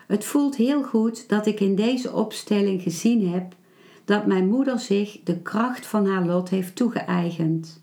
Het 0.07 0.25
voelt 0.25 0.57
heel 0.57 0.83
goed 0.83 1.29
dat 1.29 1.47
ik 1.47 1.61
in 1.61 1.75
deze 1.75 2.13
opstelling 2.13 2.83
gezien 2.83 3.29
heb 3.29 3.57
dat 4.05 4.27
mijn 4.27 4.49
moeder 4.49 4.79
zich 4.79 5.21
de 5.25 5.41
kracht 5.41 5.87
van 5.87 6.07
haar 6.07 6.27
lot 6.27 6.49
heeft 6.49 6.77
toegeëigend 6.77 7.83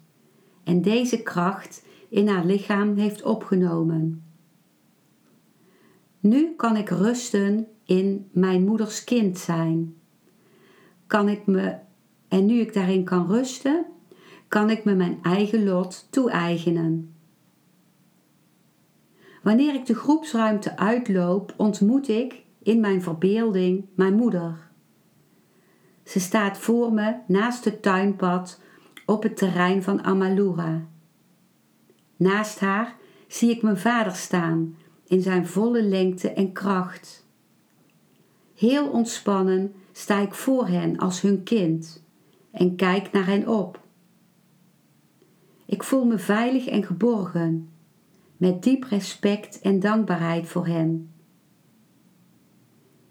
en 0.67 0.81
deze 0.81 1.24
kracht 1.24 1.86
in 2.09 2.27
haar 2.27 2.45
lichaam 2.45 2.95
heeft 2.95 3.24
opgenomen. 3.24 4.24
Nu 6.19 6.53
kan 6.55 6.75
ik 6.75 6.89
rusten 6.89 7.67
in 7.86 8.29
mijn 8.31 8.65
moeders 8.65 9.03
kind 9.03 9.38
zijn. 9.38 9.95
Kan 11.05 11.29
ik 11.29 11.45
me, 11.45 11.75
en 12.27 12.45
nu 12.45 12.59
ik 12.59 12.74
daarin 12.74 13.03
kan 13.03 13.27
rusten, 13.27 13.86
kan 14.47 14.69
ik 14.69 14.83
me 14.83 14.95
mijn 14.95 15.19
eigen 15.21 15.63
lot 15.63 16.07
toe-eigenen. 16.09 17.15
Wanneer 19.43 19.74
ik 19.74 19.86
de 19.86 19.95
groepsruimte 19.95 20.77
uitloop, 20.77 21.53
ontmoet 21.57 22.07
ik 22.07 22.43
in 22.63 22.79
mijn 22.79 23.01
verbeelding 23.01 23.86
mijn 23.95 24.13
moeder. 24.13 24.69
Ze 26.03 26.19
staat 26.19 26.57
voor 26.57 26.93
me 26.93 27.15
naast 27.27 27.65
het 27.65 27.81
tuinpad 27.81 28.59
op 29.08 29.24
het 29.24 29.38
terrein 29.38 29.84
van 29.84 30.04
Amalura. 30.04 30.88
Naast 32.16 32.60
haar 32.60 32.96
zie 33.28 33.50
ik 33.50 33.62
mijn 33.62 33.78
vader 33.78 34.16
staan 34.16 34.76
in 35.06 35.22
zijn 35.22 35.48
volle 35.48 35.82
lengte 35.82 36.32
en 36.32 36.52
kracht. 36.52 37.26
Heel 38.56 38.90
ontspannen 38.90 39.74
sta 39.92 40.20
ik 40.20 40.34
voor 40.34 40.68
hen 40.68 40.98
als 40.98 41.22
hun 41.22 41.44
kind 41.44 42.04
en 42.52 42.76
kijk 42.76 43.12
naar 43.12 43.26
hen 43.26 43.48
op. 43.48 43.80
Ik 45.66 45.84
voel 45.84 46.06
me 46.06 46.18
veilig 46.18 46.68
en 46.68 46.84
geborgen, 46.84 47.70
met 48.38 48.64
diep 48.64 48.84
respect 48.84 49.62
en 49.62 49.80
dankbaarheid 49.80 50.48
voor 50.48 50.68
hen. 50.68 51.12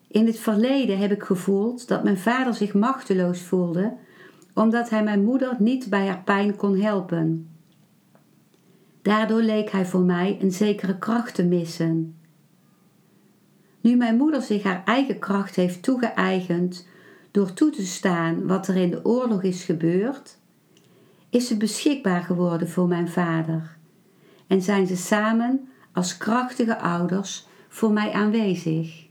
In 0.08 0.26
het 0.26 0.38
verleden 0.38 0.98
heb 0.98 1.12
ik 1.12 1.22
gevoeld 1.22 1.88
dat 1.88 2.04
mijn 2.04 2.18
vader 2.18 2.54
zich 2.54 2.74
machteloos 2.74 3.42
voelde 3.42 3.96
omdat 4.56 4.90
hij 4.90 5.04
mijn 5.04 5.24
moeder 5.24 5.56
niet 5.58 5.90
bij 5.90 6.06
haar 6.06 6.22
pijn 6.22 6.56
kon 6.56 6.80
helpen. 6.80 7.48
Daardoor 9.02 9.42
leek 9.42 9.70
hij 9.70 9.86
voor 9.86 10.00
mij 10.00 10.38
een 10.40 10.52
zekere 10.52 10.98
kracht 10.98 11.34
te 11.34 11.44
missen. 11.44 12.18
Nu 13.80 13.96
mijn 13.96 14.16
moeder 14.16 14.42
zich 14.42 14.62
haar 14.62 14.82
eigen 14.84 15.18
kracht 15.18 15.56
heeft 15.56 15.82
toegeëigend 15.82 16.88
door 17.30 17.52
toe 17.52 17.70
te 17.70 17.86
staan 17.86 18.46
wat 18.46 18.68
er 18.68 18.76
in 18.76 18.90
de 18.90 19.04
oorlog 19.04 19.42
is 19.42 19.64
gebeurd, 19.64 20.38
is 21.30 21.48
ze 21.48 21.56
beschikbaar 21.56 22.22
geworden 22.22 22.68
voor 22.68 22.88
mijn 22.88 23.08
vader 23.08 23.76
en 24.46 24.62
zijn 24.62 24.86
ze 24.86 24.96
samen 24.96 25.68
als 25.92 26.16
krachtige 26.16 26.78
ouders 26.78 27.46
voor 27.68 27.92
mij 27.92 28.12
aanwezig. 28.12 29.06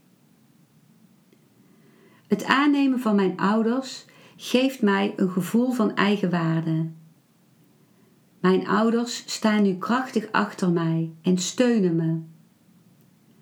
Het 2.27 2.45
aannemen 2.45 2.99
van 2.99 3.15
mijn 3.15 3.37
ouders 3.37 4.05
geeft 4.36 4.82
mij 4.82 5.13
een 5.15 5.30
gevoel 5.30 5.72
van 5.72 5.96
eigenwaarde. 5.96 6.89
Mijn 8.39 8.68
ouders 8.68 9.24
staan 9.25 9.63
nu 9.63 9.75
krachtig 9.77 10.32
achter 10.32 10.72
mij 10.72 11.12
en 11.22 11.38
steunen 11.38 11.96
me. 11.96 12.20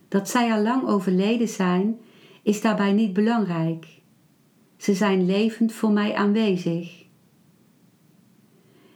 Dat 0.08 0.30
zij 0.30 0.54
al 0.54 0.62
lang 0.62 0.88
overleden 0.88 1.48
zijn, 1.48 2.00
is 2.44 2.62
daarbij 2.62 2.92
niet 2.92 3.14
belangrijk. 3.14 4.02
Ze 4.78 4.94
zijn 4.94 5.26
levend 5.26 5.74
voor 5.74 5.92
mij 5.92 6.16
aanwezig. 6.16 7.06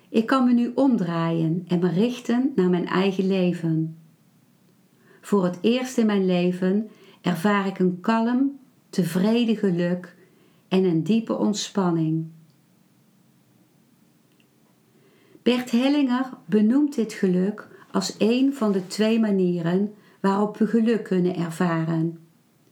Ik 0.10 0.26
kan 0.26 0.46
me 0.46 0.54
nu 0.54 0.72
omdraaien 0.76 1.64
en 1.68 1.80
me 1.80 1.90
richten 1.90 2.52
naar 2.56 2.70
mijn 2.70 2.88
eigen 2.88 3.28
leven. 3.28 3.98
Voor 5.22 5.44
het 5.44 5.58
eerst 5.62 5.98
in 5.98 6.06
mijn 6.06 6.26
leven 6.26 6.90
ervaar 7.22 7.68
ik 7.68 7.80
een 7.80 8.00
kalm, 8.00 8.60
tevreden 8.90 9.56
geluk 9.56 10.17
en 10.68 10.84
een 10.84 11.04
diepe 11.04 11.38
ontspanning. 11.38 12.26
Bert 15.42 15.72
Hellinger 15.72 16.30
benoemt 16.46 16.96
dit 16.96 17.14
geluk 17.14 17.68
als 17.92 18.16
een 18.18 18.54
van 18.54 18.72
de 18.72 18.88
twee 18.88 19.20
manieren 19.20 19.94
waarop 20.20 20.58
we 20.58 20.68
geluk 20.68 21.04
kunnen 21.04 21.36
ervaren. 21.36 22.20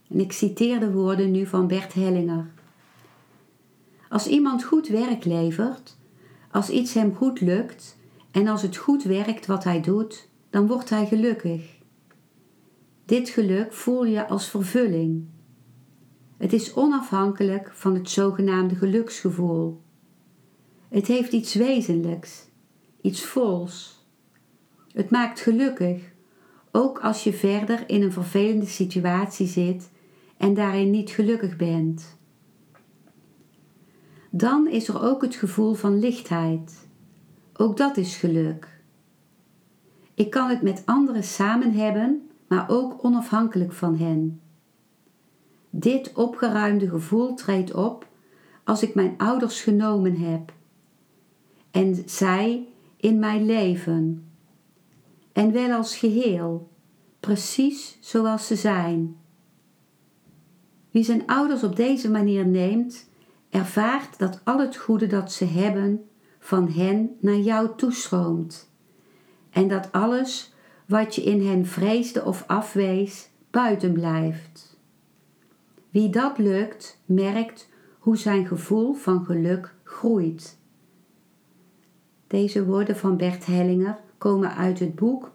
En 0.08 0.20
ik 0.20 0.32
citeer 0.32 0.80
de 0.80 0.92
woorden 0.92 1.30
nu 1.30 1.46
van 1.46 1.66
Bert 1.66 1.94
Hellinger. 1.94 2.46
Als 4.08 4.26
iemand 4.26 4.64
goed 4.64 4.88
werk 4.88 5.24
levert, 5.24 5.96
als 6.50 6.70
iets 6.70 6.94
hem 6.94 7.14
goed 7.14 7.40
lukt 7.40 7.96
en 8.30 8.48
als 8.48 8.62
het 8.62 8.76
goed 8.76 9.02
werkt 9.02 9.46
wat 9.46 9.64
hij 9.64 9.80
doet, 9.80 10.28
dan 10.50 10.66
wordt 10.66 10.90
hij 10.90 11.06
gelukkig. 11.06 11.76
Dit 13.04 13.28
geluk 13.28 13.72
voel 13.72 14.04
je 14.04 14.28
als 14.28 14.48
vervulling. 14.48 15.24
Het 16.36 16.52
is 16.52 16.74
onafhankelijk 16.74 17.70
van 17.72 17.94
het 17.94 18.10
zogenaamde 18.10 18.74
geluksgevoel. 18.74 19.82
Het 20.88 21.06
heeft 21.06 21.32
iets 21.32 21.54
wezenlijks, 21.54 22.48
iets 23.00 23.24
vols. 23.24 24.06
Het 24.92 25.10
maakt 25.10 25.40
gelukkig, 25.40 26.12
ook 26.72 26.98
als 27.00 27.24
je 27.24 27.32
verder 27.32 27.88
in 27.88 28.02
een 28.02 28.12
vervelende 28.12 28.66
situatie 28.66 29.46
zit 29.46 29.90
en 30.36 30.54
daarin 30.54 30.90
niet 30.90 31.10
gelukkig 31.10 31.56
bent. 31.56 32.18
Dan 34.30 34.68
is 34.68 34.88
er 34.88 35.02
ook 35.02 35.22
het 35.22 35.34
gevoel 35.34 35.74
van 35.74 35.98
lichtheid. 35.98 36.88
Ook 37.52 37.76
dat 37.76 37.96
is 37.96 38.16
geluk. 38.16 38.80
Ik 40.14 40.30
kan 40.30 40.48
het 40.48 40.62
met 40.62 40.82
anderen 40.84 41.24
samen 41.24 41.72
hebben, 41.72 42.28
maar 42.48 42.68
ook 42.68 43.04
onafhankelijk 43.04 43.72
van 43.72 43.96
hen. 43.96 44.40
Dit 45.78 46.12
opgeruimde 46.12 46.88
gevoel 46.88 47.34
treedt 47.34 47.74
op 47.74 48.06
als 48.64 48.82
ik 48.82 48.94
mijn 48.94 49.14
ouders 49.16 49.60
genomen 49.60 50.16
heb 50.16 50.52
en 51.70 52.02
zij 52.06 52.68
in 52.96 53.18
mijn 53.18 53.46
leven 53.46 54.28
en 55.32 55.52
wel 55.52 55.70
als 55.70 55.96
geheel, 55.96 56.68
precies 57.20 57.98
zoals 58.00 58.46
ze 58.46 58.56
zijn. 58.56 59.16
Wie 60.90 61.04
zijn 61.04 61.26
ouders 61.26 61.62
op 61.62 61.76
deze 61.76 62.10
manier 62.10 62.46
neemt, 62.46 63.08
ervaart 63.50 64.18
dat 64.18 64.40
al 64.44 64.58
het 64.58 64.76
goede 64.76 65.06
dat 65.06 65.32
ze 65.32 65.44
hebben 65.44 66.08
van 66.38 66.70
hen 66.70 67.16
naar 67.20 67.38
jou 67.38 67.68
toestroomt 67.76 68.70
en 69.50 69.68
dat 69.68 69.92
alles 69.92 70.54
wat 70.86 71.14
je 71.14 71.22
in 71.22 71.46
hen 71.46 71.66
vreesde 71.66 72.24
of 72.24 72.44
afwees 72.46 73.28
buiten 73.50 73.92
blijft. 73.92 74.75
Wie 75.96 76.10
dat 76.10 76.38
lukt, 76.38 77.00
merkt 77.04 77.68
hoe 77.98 78.16
zijn 78.16 78.46
gevoel 78.46 78.94
van 78.94 79.24
geluk 79.24 79.74
groeit. 79.84 80.58
Deze 82.26 82.64
woorden 82.64 82.96
van 82.96 83.16
Bert 83.16 83.46
Hellinger 83.46 83.98
komen 84.18 84.54
uit 84.56 84.78
het 84.78 84.94
boek 84.94 85.30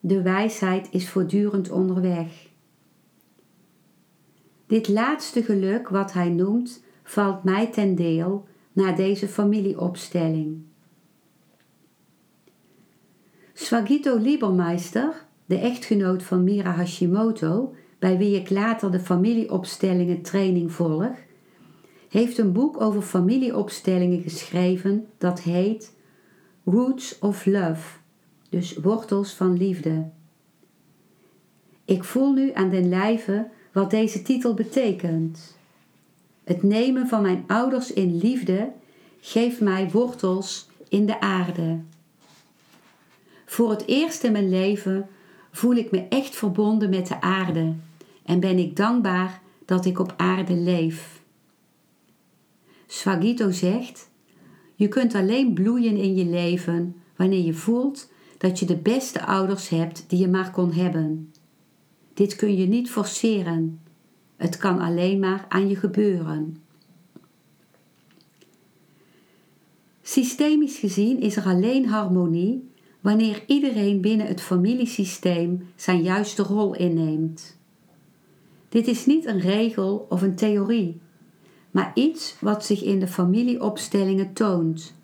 De 0.00 0.22
wijsheid 0.22 0.88
is 0.90 1.08
voortdurend 1.08 1.70
onderweg. 1.70 2.48
Dit 4.66 4.88
laatste 4.88 5.42
geluk, 5.42 5.88
wat 5.88 6.12
hij 6.12 6.28
noemt, 6.28 6.84
valt 7.02 7.44
mij 7.44 7.66
ten 7.66 7.94
deel 7.94 8.46
na 8.72 8.92
deze 8.92 9.28
familieopstelling. 9.28 10.62
Swagito 13.52 14.16
Liebermeister, 14.16 15.26
de 15.46 15.58
echtgenoot 15.58 16.22
van 16.22 16.44
Mira 16.44 16.70
Hashimoto, 16.70 17.74
bij 18.02 18.18
wie 18.18 18.36
ik 18.36 18.50
later 18.50 18.90
de 18.90 19.00
familieopstellingen 19.00 20.22
training 20.22 20.72
volg, 20.72 21.12
heeft 22.08 22.38
een 22.38 22.52
boek 22.52 22.80
over 22.80 23.02
familieopstellingen 23.02 24.22
geschreven 24.22 25.06
dat 25.18 25.40
heet 25.40 25.92
Roots 26.64 27.18
of 27.18 27.46
Love, 27.46 27.98
dus 28.48 28.76
wortels 28.76 29.32
van 29.32 29.56
liefde. 29.56 30.08
Ik 31.84 32.04
voel 32.04 32.32
nu 32.32 32.52
aan 32.52 32.70
den 32.70 32.88
lijve 32.88 33.48
wat 33.72 33.90
deze 33.90 34.22
titel 34.22 34.54
betekent. 34.54 35.56
Het 36.44 36.62
nemen 36.62 37.08
van 37.08 37.22
mijn 37.22 37.44
ouders 37.46 37.92
in 37.92 38.16
liefde 38.16 38.72
geeft 39.20 39.60
mij 39.60 39.90
wortels 39.90 40.68
in 40.88 41.06
de 41.06 41.20
aarde. 41.20 41.78
Voor 43.46 43.70
het 43.70 43.86
eerst 43.86 44.24
in 44.24 44.32
mijn 44.32 44.48
leven 44.48 45.08
voel 45.50 45.74
ik 45.74 45.90
me 45.90 46.06
echt 46.08 46.36
verbonden 46.36 46.90
met 46.90 47.06
de 47.06 47.20
aarde 47.20 47.74
en 48.24 48.40
ben 48.40 48.58
ik 48.58 48.76
dankbaar 48.76 49.42
dat 49.64 49.84
ik 49.84 49.98
op 49.98 50.14
aarde 50.16 50.54
leef. 50.54 51.22
Swagito 52.86 53.50
zegt: 53.50 54.10
Je 54.74 54.88
kunt 54.88 55.14
alleen 55.14 55.54
bloeien 55.54 55.96
in 55.96 56.14
je 56.14 56.24
leven 56.24 56.96
wanneer 57.16 57.44
je 57.44 57.54
voelt 57.54 58.10
dat 58.38 58.58
je 58.58 58.66
de 58.66 58.76
beste 58.76 59.26
ouders 59.26 59.68
hebt 59.68 60.04
die 60.08 60.18
je 60.18 60.28
maar 60.28 60.50
kon 60.50 60.72
hebben. 60.72 61.32
Dit 62.14 62.36
kun 62.36 62.56
je 62.56 62.66
niet 62.66 62.90
forceren. 62.90 63.80
Het 64.36 64.56
kan 64.56 64.80
alleen 64.80 65.18
maar 65.18 65.46
aan 65.48 65.68
je 65.68 65.76
gebeuren. 65.76 66.56
Systemisch 70.02 70.78
gezien 70.78 71.20
is 71.20 71.36
er 71.36 71.44
alleen 71.44 71.88
harmonie 71.88 72.70
wanneer 73.00 73.44
iedereen 73.46 74.00
binnen 74.00 74.26
het 74.26 74.40
familiesysteem 74.40 75.68
zijn 75.76 76.02
juiste 76.02 76.42
rol 76.42 76.74
inneemt. 76.74 77.60
Dit 78.72 78.86
is 78.86 79.06
niet 79.06 79.26
een 79.26 79.40
regel 79.40 80.06
of 80.08 80.22
een 80.22 80.34
theorie, 80.34 81.00
maar 81.70 81.90
iets 81.94 82.36
wat 82.40 82.64
zich 82.64 82.82
in 82.82 83.00
de 83.00 83.06
familieopstellingen 83.06 84.32
toont. 84.32 84.94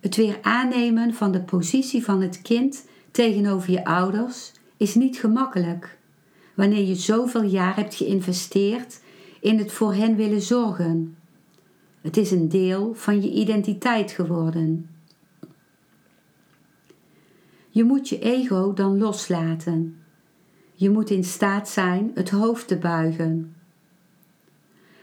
Het 0.00 0.16
weer 0.16 0.38
aannemen 0.42 1.14
van 1.14 1.32
de 1.32 1.40
positie 1.40 2.04
van 2.04 2.22
het 2.22 2.42
kind 2.42 2.86
tegenover 3.10 3.70
je 3.70 3.84
ouders 3.84 4.52
is 4.76 4.94
niet 4.94 5.18
gemakkelijk 5.18 5.98
wanneer 6.54 6.84
je 6.84 6.94
zoveel 6.94 7.42
jaar 7.42 7.76
hebt 7.76 7.94
geïnvesteerd 7.94 9.00
in 9.40 9.58
het 9.58 9.72
voor 9.72 9.94
hen 9.94 10.16
willen 10.16 10.42
zorgen. 10.42 11.16
Het 12.00 12.16
is 12.16 12.30
een 12.30 12.48
deel 12.48 12.94
van 12.94 13.22
je 13.22 13.30
identiteit 13.30 14.10
geworden. 14.10 14.90
Je 17.70 17.84
moet 17.84 18.08
je 18.08 18.18
ego 18.18 18.72
dan 18.72 18.98
loslaten. 18.98 19.97
Je 20.78 20.90
moet 20.90 21.10
in 21.10 21.24
staat 21.24 21.68
zijn 21.68 22.10
het 22.14 22.30
hoofd 22.30 22.68
te 22.68 22.76
buigen. 22.76 23.54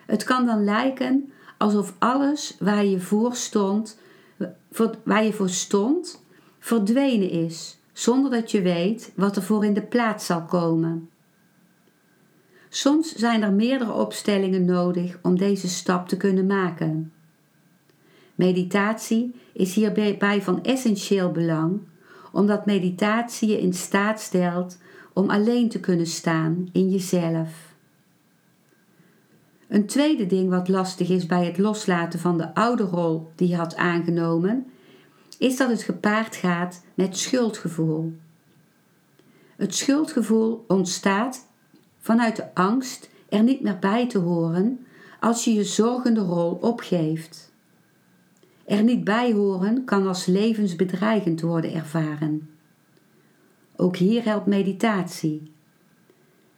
Het 0.05 0.23
kan 0.23 0.45
dan 0.45 0.63
lijken 0.63 1.31
alsof 1.57 1.93
alles 1.99 2.55
waar 2.59 2.85
je 2.85 2.99
voor 2.99 3.35
stond, 3.35 3.99
waar 5.03 5.23
je 5.23 5.33
voor 5.33 5.49
stond, 5.49 6.23
verdwenen 6.59 7.29
is, 7.29 7.77
zonder 7.93 8.31
dat 8.31 8.51
je 8.51 8.61
weet 8.61 9.11
wat 9.15 9.35
er 9.35 9.43
voor 9.43 9.65
in 9.65 9.73
de 9.73 9.81
plaats 9.81 10.25
zal 10.25 10.43
komen. 10.43 11.09
Soms 12.69 13.15
zijn 13.15 13.43
er 13.43 13.53
meerdere 13.53 13.93
opstellingen 13.93 14.65
nodig 14.65 15.19
om 15.21 15.37
deze 15.37 15.67
stap 15.67 16.07
te 16.07 16.17
kunnen 16.17 16.45
maken. 16.45 17.13
Meditatie 18.35 19.35
is 19.53 19.75
hierbij 19.75 20.41
van 20.41 20.63
essentieel 20.63 21.31
belang, 21.31 21.79
omdat 22.31 22.65
meditatie 22.65 23.49
je 23.49 23.61
in 23.61 23.73
staat 23.73 24.21
stelt 24.21 24.77
om 25.15 25.29
alleen 25.29 25.69
te 25.69 25.79
kunnen 25.79 26.07
staan 26.07 26.69
in 26.71 26.89
jezelf. 26.89 27.73
Een 29.67 29.85
tweede 29.85 30.25
ding 30.25 30.49
wat 30.49 30.67
lastig 30.67 31.09
is 31.09 31.25
bij 31.25 31.45
het 31.45 31.57
loslaten 31.57 32.19
van 32.19 32.37
de 32.37 32.55
oude 32.55 32.83
rol 32.83 33.31
die 33.35 33.47
je 33.47 33.55
had 33.55 33.75
aangenomen, 33.75 34.65
is 35.37 35.57
dat 35.57 35.69
het 35.69 35.83
gepaard 35.83 36.35
gaat 36.35 36.83
met 36.93 37.17
schuldgevoel. 37.17 38.13
Het 39.55 39.75
schuldgevoel 39.75 40.65
ontstaat 40.67 41.47
vanuit 41.99 42.35
de 42.35 42.53
angst 42.53 43.09
er 43.29 43.43
niet 43.43 43.61
meer 43.61 43.79
bij 43.79 44.07
te 44.07 44.17
horen 44.17 44.85
als 45.19 45.43
je 45.43 45.53
je 45.53 45.63
zorgende 45.63 46.21
rol 46.21 46.51
opgeeft. 46.51 47.53
Er 48.65 48.83
niet 48.83 49.03
bij 49.03 49.33
horen 49.33 49.85
kan 49.85 50.07
als 50.07 50.25
levensbedreigend 50.25 51.41
worden 51.41 51.73
ervaren. 51.73 52.54
Ook 53.75 53.95
hier 53.95 54.23
helpt 54.23 54.45
meditatie. 54.45 55.51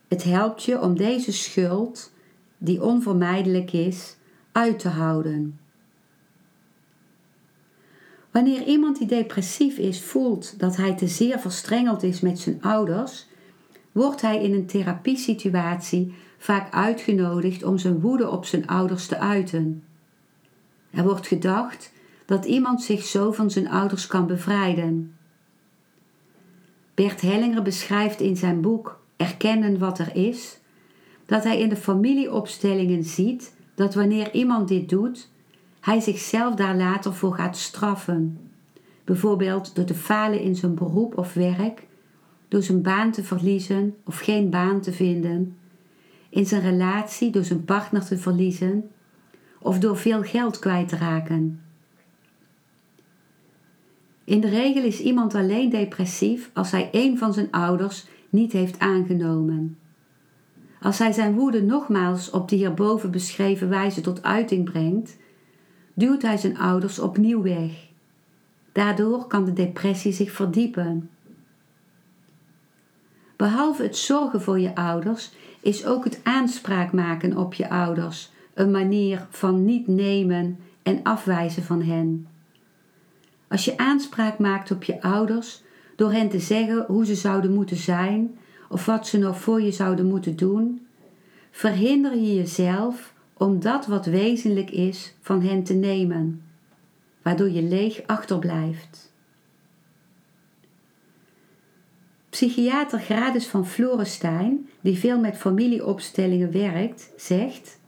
Het 0.08 0.24
helpt 0.24 0.64
je 0.64 0.82
om 0.82 0.98
deze 0.98 1.32
schuld, 1.32 2.12
die 2.58 2.84
onvermijdelijk 2.84 3.72
is, 3.74 4.16
uit 4.52 4.80
te 4.80 4.90
houden. 4.90 5.60
Wanneer 8.32 8.64
iemand 8.64 8.98
die 8.98 9.08
depressief 9.08 9.78
is 9.78 10.02
voelt 10.02 10.60
dat 10.60 10.76
hij 10.76 10.96
te 10.96 11.08
zeer 11.08 11.40
verstrengeld 11.40 12.04
is 12.04 12.20
met 12.20 12.40
zijn 12.40 12.62
ouders, 12.62 13.28
wordt 13.92 14.22
hij 14.22 14.44
in 14.44 14.54
een 14.54 14.66
therapiesituatie 14.66 16.14
vaak 16.38 16.74
uitgenodigd 16.74 17.64
om 17.64 17.78
zijn 17.78 18.00
woede 18.00 18.30
op 18.30 18.46
zijn 18.46 18.68
ouders 18.68 19.08
te 19.08 19.20
uiten. 19.20 19.84
Er 20.90 21.04
wordt 21.04 21.28
gedacht 21.28 21.92
dat 22.26 22.46
iemand 22.46 22.82
zich 22.82 23.04
zo 23.04 23.32
van 23.32 23.52
zijn 23.52 23.70
ouders 23.70 24.08
kan 24.08 24.28
bevrijden. 24.28 25.17
Bert 26.98 27.22
Hellinger 27.22 27.62
beschrijft 27.62 28.20
in 28.20 28.38
zijn 28.38 28.62
boek 28.62 29.00
Erkennen 29.16 29.80
wat 29.80 30.00
er 30.00 30.16
is, 30.16 30.60
dat 31.26 31.44
hij 31.44 31.60
in 31.60 31.70
de 31.70 31.76
familieopstellingen 31.76 33.04
ziet 33.04 33.56
dat 33.76 33.94
wanneer 33.94 34.34
iemand 34.34 34.68
dit 34.68 34.90
doet, 34.90 35.30
hij 35.80 36.00
zichzelf 36.00 36.56
daar 36.56 36.76
later 36.76 37.14
voor 37.14 37.34
gaat 37.34 37.58
straffen. 37.58 38.40
Bijvoorbeeld 39.04 39.76
door 39.76 39.86
te 39.86 39.94
falen 39.94 40.42
in 40.42 40.56
zijn 40.56 40.76
beroep 40.76 41.18
of 41.18 41.34
werk 41.34 41.88
door 42.48 42.62
zijn 42.62 42.82
baan 42.82 43.12
te 43.12 43.24
verliezen 43.24 43.96
of 44.06 44.20
geen 44.20 44.50
baan 44.50 44.82
te 44.82 44.94
vinden, 44.94 45.58
in 46.30 46.46
zijn 46.46 46.62
relatie 46.62 47.32
door 47.32 47.44
zijn 47.44 47.66
partner 47.66 48.06
te 48.06 48.18
verliezen 48.18 48.90
of 49.60 49.80
door 49.80 49.98
veel 49.98 50.24
geld 50.24 50.60
kwijt 50.60 50.90
te 50.90 50.98
raken. 50.98 51.62
In 54.28 54.42
de 54.42 54.50
regel 54.50 54.84
is 54.84 55.00
iemand 55.00 55.36
alleen 55.36 55.70
depressief 55.70 56.50
als 56.54 56.72
hij 56.72 56.90
een 56.92 57.18
van 57.18 57.34
zijn 57.34 57.52
ouders 57.52 58.08
niet 58.30 58.52
heeft 58.52 58.80
aangenomen. 58.80 59.78
Als 60.82 61.00
hij 61.00 61.12
zijn 61.12 61.34
woede 61.34 61.62
nogmaals 61.62 62.30
op 62.30 62.50
de 62.50 62.56
hierboven 62.56 63.12
beschreven 63.12 63.70
wijze 63.70 64.02
tot 64.02 64.24
uiting 64.24 64.64
brengt, 64.64 65.18
duwt 65.94 66.22
hij 66.22 66.38
zijn 66.38 66.58
ouders 66.58 67.00
opnieuw 67.00 67.42
weg. 67.42 67.72
Daardoor 68.72 69.28
kan 69.28 69.46
de 69.46 69.54
depressie 69.54 70.12
zich 70.12 70.32
verdiepen. 70.32 71.10
Behalve 73.36 73.84
het 73.84 73.98
zorgen 73.98 74.42
voor 74.42 74.60
je 74.60 74.76
ouders, 74.76 75.32
is 75.62 75.86
ook 75.86 76.04
het 76.04 76.20
aanspraak 76.24 76.92
maken 76.92 77.38
op 77.38 77.54
je 77.54 77.70
ouders 77.70 78.32
een 78.54 78.72
manier 78.72 79.28
van 79.30 79.66
niet 79.66 79.88
nemen 79.88 80.60
en 80.84 81.00
afwijzen 81.04 81.64
van 81.64 81.82
hen. 81.82 82.28
Als 83.48 83.66
je 83.66 83.78
aanspraak 83.78 84.40
maakt 84.40 84.72
op 84.72 84.84
je 84.84 85.02
ouders 85.02 85.62
door 85.96 86.12
hen 86.12 86.30
te 86.30 86.40
zeggen 86.40 86.86
hoe 86.88 87.06
ze 87.06 87.16
zouden 87.16 87.54
moeten 87.54 87.78
zijn 87.78 88.38
of 88.70 88.86
wat 88.86 89.08
ze 89.08 89.18
nog 89.18 89.40
voor 89.40 89.62
je 89.62 89.72
zouden 89.72 90.06
moeten 90.06 90.36
doen, 90.36 90.88
verhinder 91.52 92.16
je 92.16 92.36
jezelf 92.36 93.14
om 93.34 93.60
dat 93.60 93.86
wat 93.86 94.06
wezenlijk 94.06 94.72
is 94.72 95.14
van 95.22 95.42
hen 95.42 95.64
te 95.64 95.74
nemen, 95.74 96.42
waardoor 97.22 97.50
je 97.50 97.62
leeg 97.64 98.02
achterblijft. 98.06 99.12
Psychiater 102.30 103.00
Gradus 103.00 103.48
van 103.48 103.68
Florenstein, 103.68 104.70
die 104.82 104.98
veel 104.98 105.20
met 105.20 105.38
familieopstellingen 105.38 106.52
werkt, 106.52 107.12
zegt: 107.16 107.80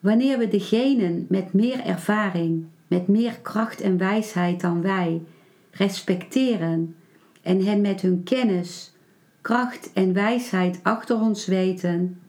Wanneer 0.00 0.38
we 0.38 0.48
degenen 0.48 1.26
met 1.28 1.52
meer 1.52 1.80
ervaring, 1.80 2.66
met 2.88 3.08
meer 3.08 3.38
kracht 3.42 3.80
en 3.80 3.98
wijsheid 3.98 4.60
dan 4.60 4.82
wij 4.82 5.22
respecteren 5.70 6.96
en 7.42 7.64
hen 7.64 7.80
met 7.80 8.00
hun 8.00 8.22
kennis, 8.22 8.92
kracht 9.40 9.92
en 9.92 10.12
wijsheid 10.12 10.80
achter 10.82 11.20
ons 11.20 11.46
weten, 11.46 12.20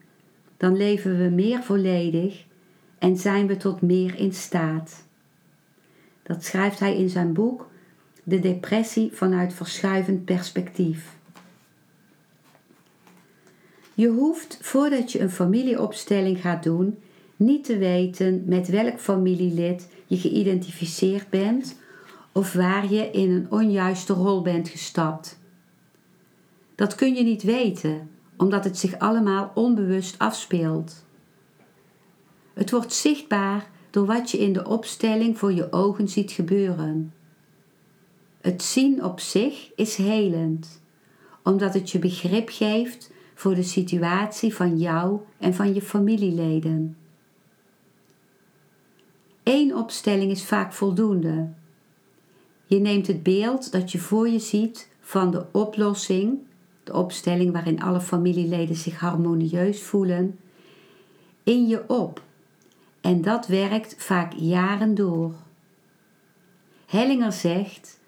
dan 0.56 0.76
leven 0.76 1.18
we 1.18 1.28
meer 1.28 1.62
volledig 1.62 2.44
en 2.98 3.16
zijn 3.16 3.46
we 3.46 3.56
tot 3.56 3.80
meer 3.80 4.18
in 4.18 4.32
staat. 4.32 5.04
Dat 6.22 6.44
schrijft 6.44 6.78
hij 6.78 6.96
in 6.96 7.08
zijn 7.08 7.32
boek 7.32 7.68
de 8.22 8.38
depressie 8.38 9.10
vanuit 9.12 9.52
verschuivend 9.52 10.24
perspectief. 10.24 11.16
Je 13.94 14.08
hoeft 14.08 14.58
voordat 14.60 15.12
je 15.12 15.20
een 15.20 15.30
familieopstelling 15.30 16.40
gaat 16.40 16.62
doen 16.62 16.98
niet 17.36 17.64
te 17.64 17.78
weten 17.78 18.42
met 18.46 18.68
welk 18.68 18.98
familielid 18.98 19.88
je 20.06 20.16
geïdentificeerd 20.16 21.30
bent 21.30 21.76
of 22.32 22.52
waar 22.52 22.92
je 22.92 23.10
in 23.10 23.30
een 23.30 23.46
onjuiste 23.50 24.12
rol 24.12 24.42
bent 24.42 24.68
gestapt. 24.68 25.38
Dat 26.74 26.94
kun 26.94 27.14
je 27.14 27.22
niet 27.22 27.42
weten, 27.42 28.10
omdat 28.36 28.64
het 28.64 28.78
zich 28.78 28.98
allemaal 28.98 29.52
onbewust 29.54 30.18
afspeelt. 30.18 31.04
Het 32.54 32.70
wordt 32.70 32.92
zichtbaar 32.92 33.70
door 33.90 34.06
wat 34.06 34.30
je 34.30 34.38
in 34.38 34.52
de 34.52 34.68
opstelling 34.68 35.38
voor 35.38 35.52
je 35.52 35.72
ogen 35.72 36.08
ziet 36.08 36.32
gebeuren. 36.32 37.12
Het 38.40 38.62
zien 38.62 39.04
op 39.04 39.20
zich 39.20 39.74
is 39.74 39.96
helend, 39.96 40.80
omdat 41.42 41.74
het 41.74 41.90
je 41.90 41.98
begrip 41.98 42.48
geeft 42.48 43.12
voor 43.34 43.54
de 43.54 43.62
situatie 43.62 44.54
van 44.54 44.78
jou 44.78 45.20
en 45.38 45.54
van 45.54 45.74
je 45.74 45.82
familieleden. 45.82 46.96
Eén 49.46 49.76
opstelling 49.76 50.30
is 50.30 50.44
vaak 50.44 50.72
voldoende. 50.72 51.48
Je 52.64 52.78
neemt 52.78 53.06
het 53.06 53.22
beeld 53.22 53.72
dat 53.72 53.92
je 53.92 53.98
voor 53.98 54.28
je 54.28 54.38
ziet 54.38 54.90
van 55.00 55.30
de 55.30 55.46
oplossing, 55.52 56.38
de 56.84 56.92
opstelling 56.92 57.52
waarin 57.52 57.82
alle 57.82 58.00
familieleden 58.00 58.76
zich 58.76 58.98
harmonieus 59.00 59.82
voelen, 59.82 60.38
in 61.42 61.66
je 61.66 61.88
op. 61.88 62.22
En 63.00 63.22
dat 63.22 63.46
werkt 63.46 63.94
vaak 63.98 64.32
jaren 64.32 64.94
door. 64.94 65.34
Hellinger 66.86 67.32
zegt 67.32 68.00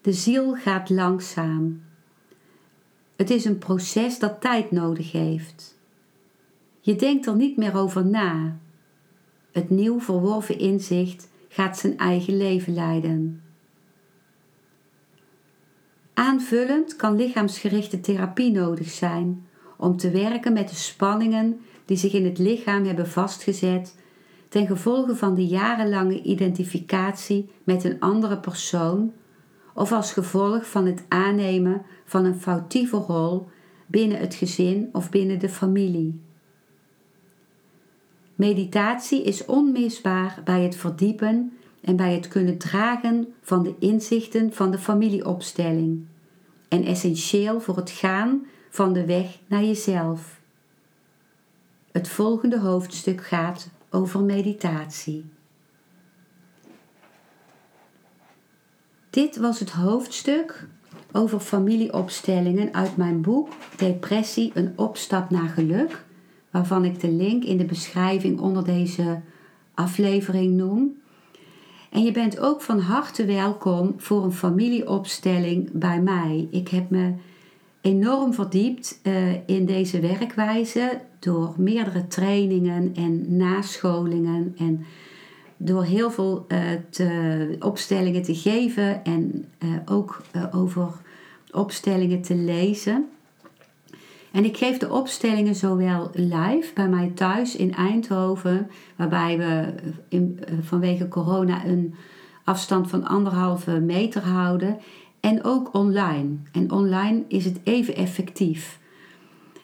de 0.00 0.12
ziel 0.12 0.54
gaat 0.54 0.90
langzaam. 0.90 1.82
Het 3.16 3.30
is 3.30 3.44
een 3.44 3.58
proces 3.58 4.18
dat 4.18 4.40
tijd 4.40 4.70
nodig 4.70 5.12
heeft. 5.12 5.78
Je 6.80 6.96
denkt 6.96 7.26
er 7.26 7.36
niet 7.36 7.56
meer 7.56 7.76
over 7.76 8.06
na. 8.06 8.58
Het 9.58 9.70
nieuw 9.70 10.00
verworven 10.00 10.58
inzicht 10.58 11.28
gaat 11.48 11.78
zijn 11.78 11.98
eigen 11.98 12.36
leven 12.36 12.74
leiden. 12.74 13.42
Aanvullend 16.14 16.96
kan 16.96 17.16
lichaamsgerichte 17.16 18.00
therapie 18.00 18.50
nodig 18.50 18.90
zijn 18.90 19.46
om 19.76 19.96
te 19.96 20.10
werken 20.10 20.52
met 20.52 20.68
de 20.68 20.74
spanningen 20.74 21.60
die 21.84 21.96
zich 21.96 22.12
in 22.12 22.24
het 22.24 22.38
lichaam 22.38 22.84
hebben 22.84 23.08
vastgezet 23.08 23.94
ten 24.48 24.66
gevolge 24.66 25.16
van 25.16 25.34
de 25.34 25.46
jarenlange 25.46 26.22
identificatie 26.22 27.50
met 27.64 27.84
een 27.84 28.00
andere 28.00 28.38
persoon 28.38 29.12
of 29.74 29.92
als 29.92 30.12
gevolg 30.12 30.70
van 30.70 30.86
het 30.86 31.04
aannemen 31.08 31.82
van 32.04 32.24
een 32.24 32.40
foutieve 32.40 32.96
rol 32.96 33.48
binnen 33.86 34.18
het 34.18 34.34
gezin 34.34 34.88
of 34.92 35.10
binnen 35.10 35.38
de 35.38 35.48
familie. 35.48 36.27
Meditatie 38.38 39.22
is 39.22 39.44
onmisbaar 39.44 40.40
bij 40.44 40.62
het 40.62 40.76
verdiepen 40.76 41.58
en 41.80 41.96
bij 41.96 42.14
het 42.14 42.28
kunnen 42.28 42.58
dragen 42.58 43.34
van 43.42 43.62
de 43.62 43.74
inzichten 43.78 44.52
van 44.52 44.70
de 44.70 44.78
familieopstelling 44.78 46.06
en 46.68 46.84
essentieel 46.84 47.60
voor 47.60 47.76
het 47.76 47.90
gaan 47.90 48.46
van 48.70 48.92
de 48.92 49.06
weg 49.06 49.38
naar 49.46 49.64
jezelf. 49.64 50.40
Het 51.92 52.08
volgende 52.08 52.58
hoofdstuk 52.58 53.24
gaat 53.26 53.70
over 53.90 54.20
meditatie. 54.20 55.24
Dit 59.10 59.36
was 59.36 59.60
het 59.60 59.70
hoofdstuk 59.70 60.68
over 61.12 61.40
familieopstellingen 61.40 62.74
uit 62.74 62.96
mijn 62.96 63.20
boek 63.20 63.48
Depressie, 63.76 64.50
een 64.54 64.72
opstap 64.76 65.30
naar 65.30 65.48
geluk, 65.48 66.06
waarvan 66.50 66.84
ik 66.84 67.00
de 67.00 67.10
link 67.10 67.44
in 67.44 67.56
de 67.56 67.64
beschrijving 67.64 68.40
onder 68.40 68.64
deze 68.64 69.20
aflevering 69.74 70.56
noem. 70.56 70.96
En 71.90 72.02
je 72.02 72.12
bent 72.12 72.38
ook 72.38 72.60
van 72.60 72.78
harte 72.80 73.24
welkom 73.24 73.94
voor 73.96 74.24
een 74.24 74.32
familieopstelling 74.32 75.70
bij 75.72 76.00
mij. 76.00 76.48
Ik 76.50 76.68
heb 76.68 76.90
me 76.90 77.12
enorm 77.80 78.34
verdiept 78.34 79.00
uh, 79.02 79.32
in 79.46 79.66
deze 79.66 80.00
werkwijze 80.00 81.00
door 81.18 81.54
meerdere 81.56 82.06
trainingen 82.06 82.94
en 82.94 83.36
nascholingen 83.36 84.54
en 84.58 84.84
door 85.56 85.84
heel 85.84 86.10
veel 86.10 86.44
uh, 86.48 86.58
te, 86.90 87.56
opstellingen 87.60 88.22
te 88.22 88.34
geven 88.34 89.04
en 89.04 89.44
uh, 89.64 89.70
ook 89.84 90.22
over 90.52 90.88
opstellingen 91.50 92.22
te 92.22 92.34
lezen. 92.34 93.08
En 94.38 94.44
ik 94.44 94.56
geef 94.56 94.78
de 94.78 94.90
opstellingen 94.90 95.54
zowel 95.54 96.10
live 96.12 96.72
bij 96.74 96.88
mij 96.88 97.12
thuis 97.14 97.56
in 97.56 97.74
Eindhoven, 97.74 98.70
waarbij 98.96 99.38
we 99.38 99.74
in, 100.08 100.40
vanwege 100.62 101.08
corona 101.08 101.64
een 101.64 101.94
afstand 102.44 102.90
van 102.90 103.06
anderhalve 103.06 103.80
meter 103.80 104.22
houden. 104.22 104.78
En 105.20 105.44
ook 105.44 105.74
online. 105.74 106.36
En 106.52 106.70
online 106.70 107.24
is 107.28 107.44
het 107.44 107.60
even 107.64 107.96
effectief. 107.96 108.78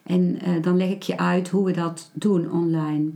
En 0.02 0.20
uh, 0.48 0.62
dan 0.62 0.76
leg 0.76 0.90
ik 0.90 1.02
je 1.02 1.18
uit 1.18 1.48
hoe 1.48 1.64
we 1.64 1.72
dat 1.72 2.10
doen 2.12 2.50
online. 2.50 3.10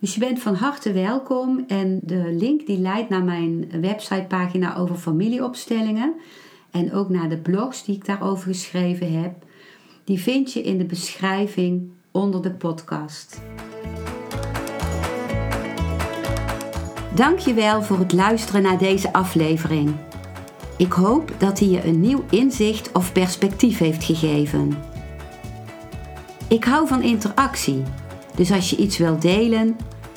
Dus 0.00 0.14
je 0.14 0.20
bent 0.20 0.38
van 0.38 0.54
harte 0.54 0.92
welkom 0.92 1.64
en 1.66 2.00
de 2.02 2.36
link 2.38 2.66
die 2.66 2.78
leidt 2.78 3.08
naar 3.08 3.24
mijn 3.24 3.80
websitepagina 3.80 4.76
over 4.76 4.96
familieopstellingen 4.96 6.14
en 6.70 6.92
ook 6.92 7.08
naar 7.08 7.28
de 7.28 7.38
blogs 7.38 7.84
die 7.84 7.96
ik 7.96 8.04
daarover 8.04 8.46
geschreven 8.48 9.20
heb. 9.22 9.45
Die 10.06 10.20
vind 10.20 10.52
je 10.52 10.62
in 10.62 10.78
de 10.78 10.84
beschrijving 10.84 11.90
onder 12.10 12.42
de 12.42 12.50
podcast. 12.50 13.40
Dankjewel 17.14 17.82
voor 17.82 17.98
het 17.98 18.12
luisteren 18.12 18.62
naar 18.62 18.78
deze 18.78 19.12
aflevering. 19.12 19.94
Ik 20.76 20.92
hoop 20.92 21.32
dat 21.38 21.58
hij 21.58 21.68
je 21.68 21.84
een 21.84 22.00
nieuw 22.00 22.24
inzicht 22.30 22.92
of 22.92 23.12
perspectief 23.12 23.78
heeft 23.78 24.04
gegeven. 24.04 24.78
Ik 26.48 26.64
hou 26.64 26.88
van 26.88 27.02
interactie, 27.02 27.82
dus 28.34 28.52
als 28.52 28.70
je 28.70 28.76
iets 28.76 28.98
wilt 28.98 29.22
delen, 29.22 29.76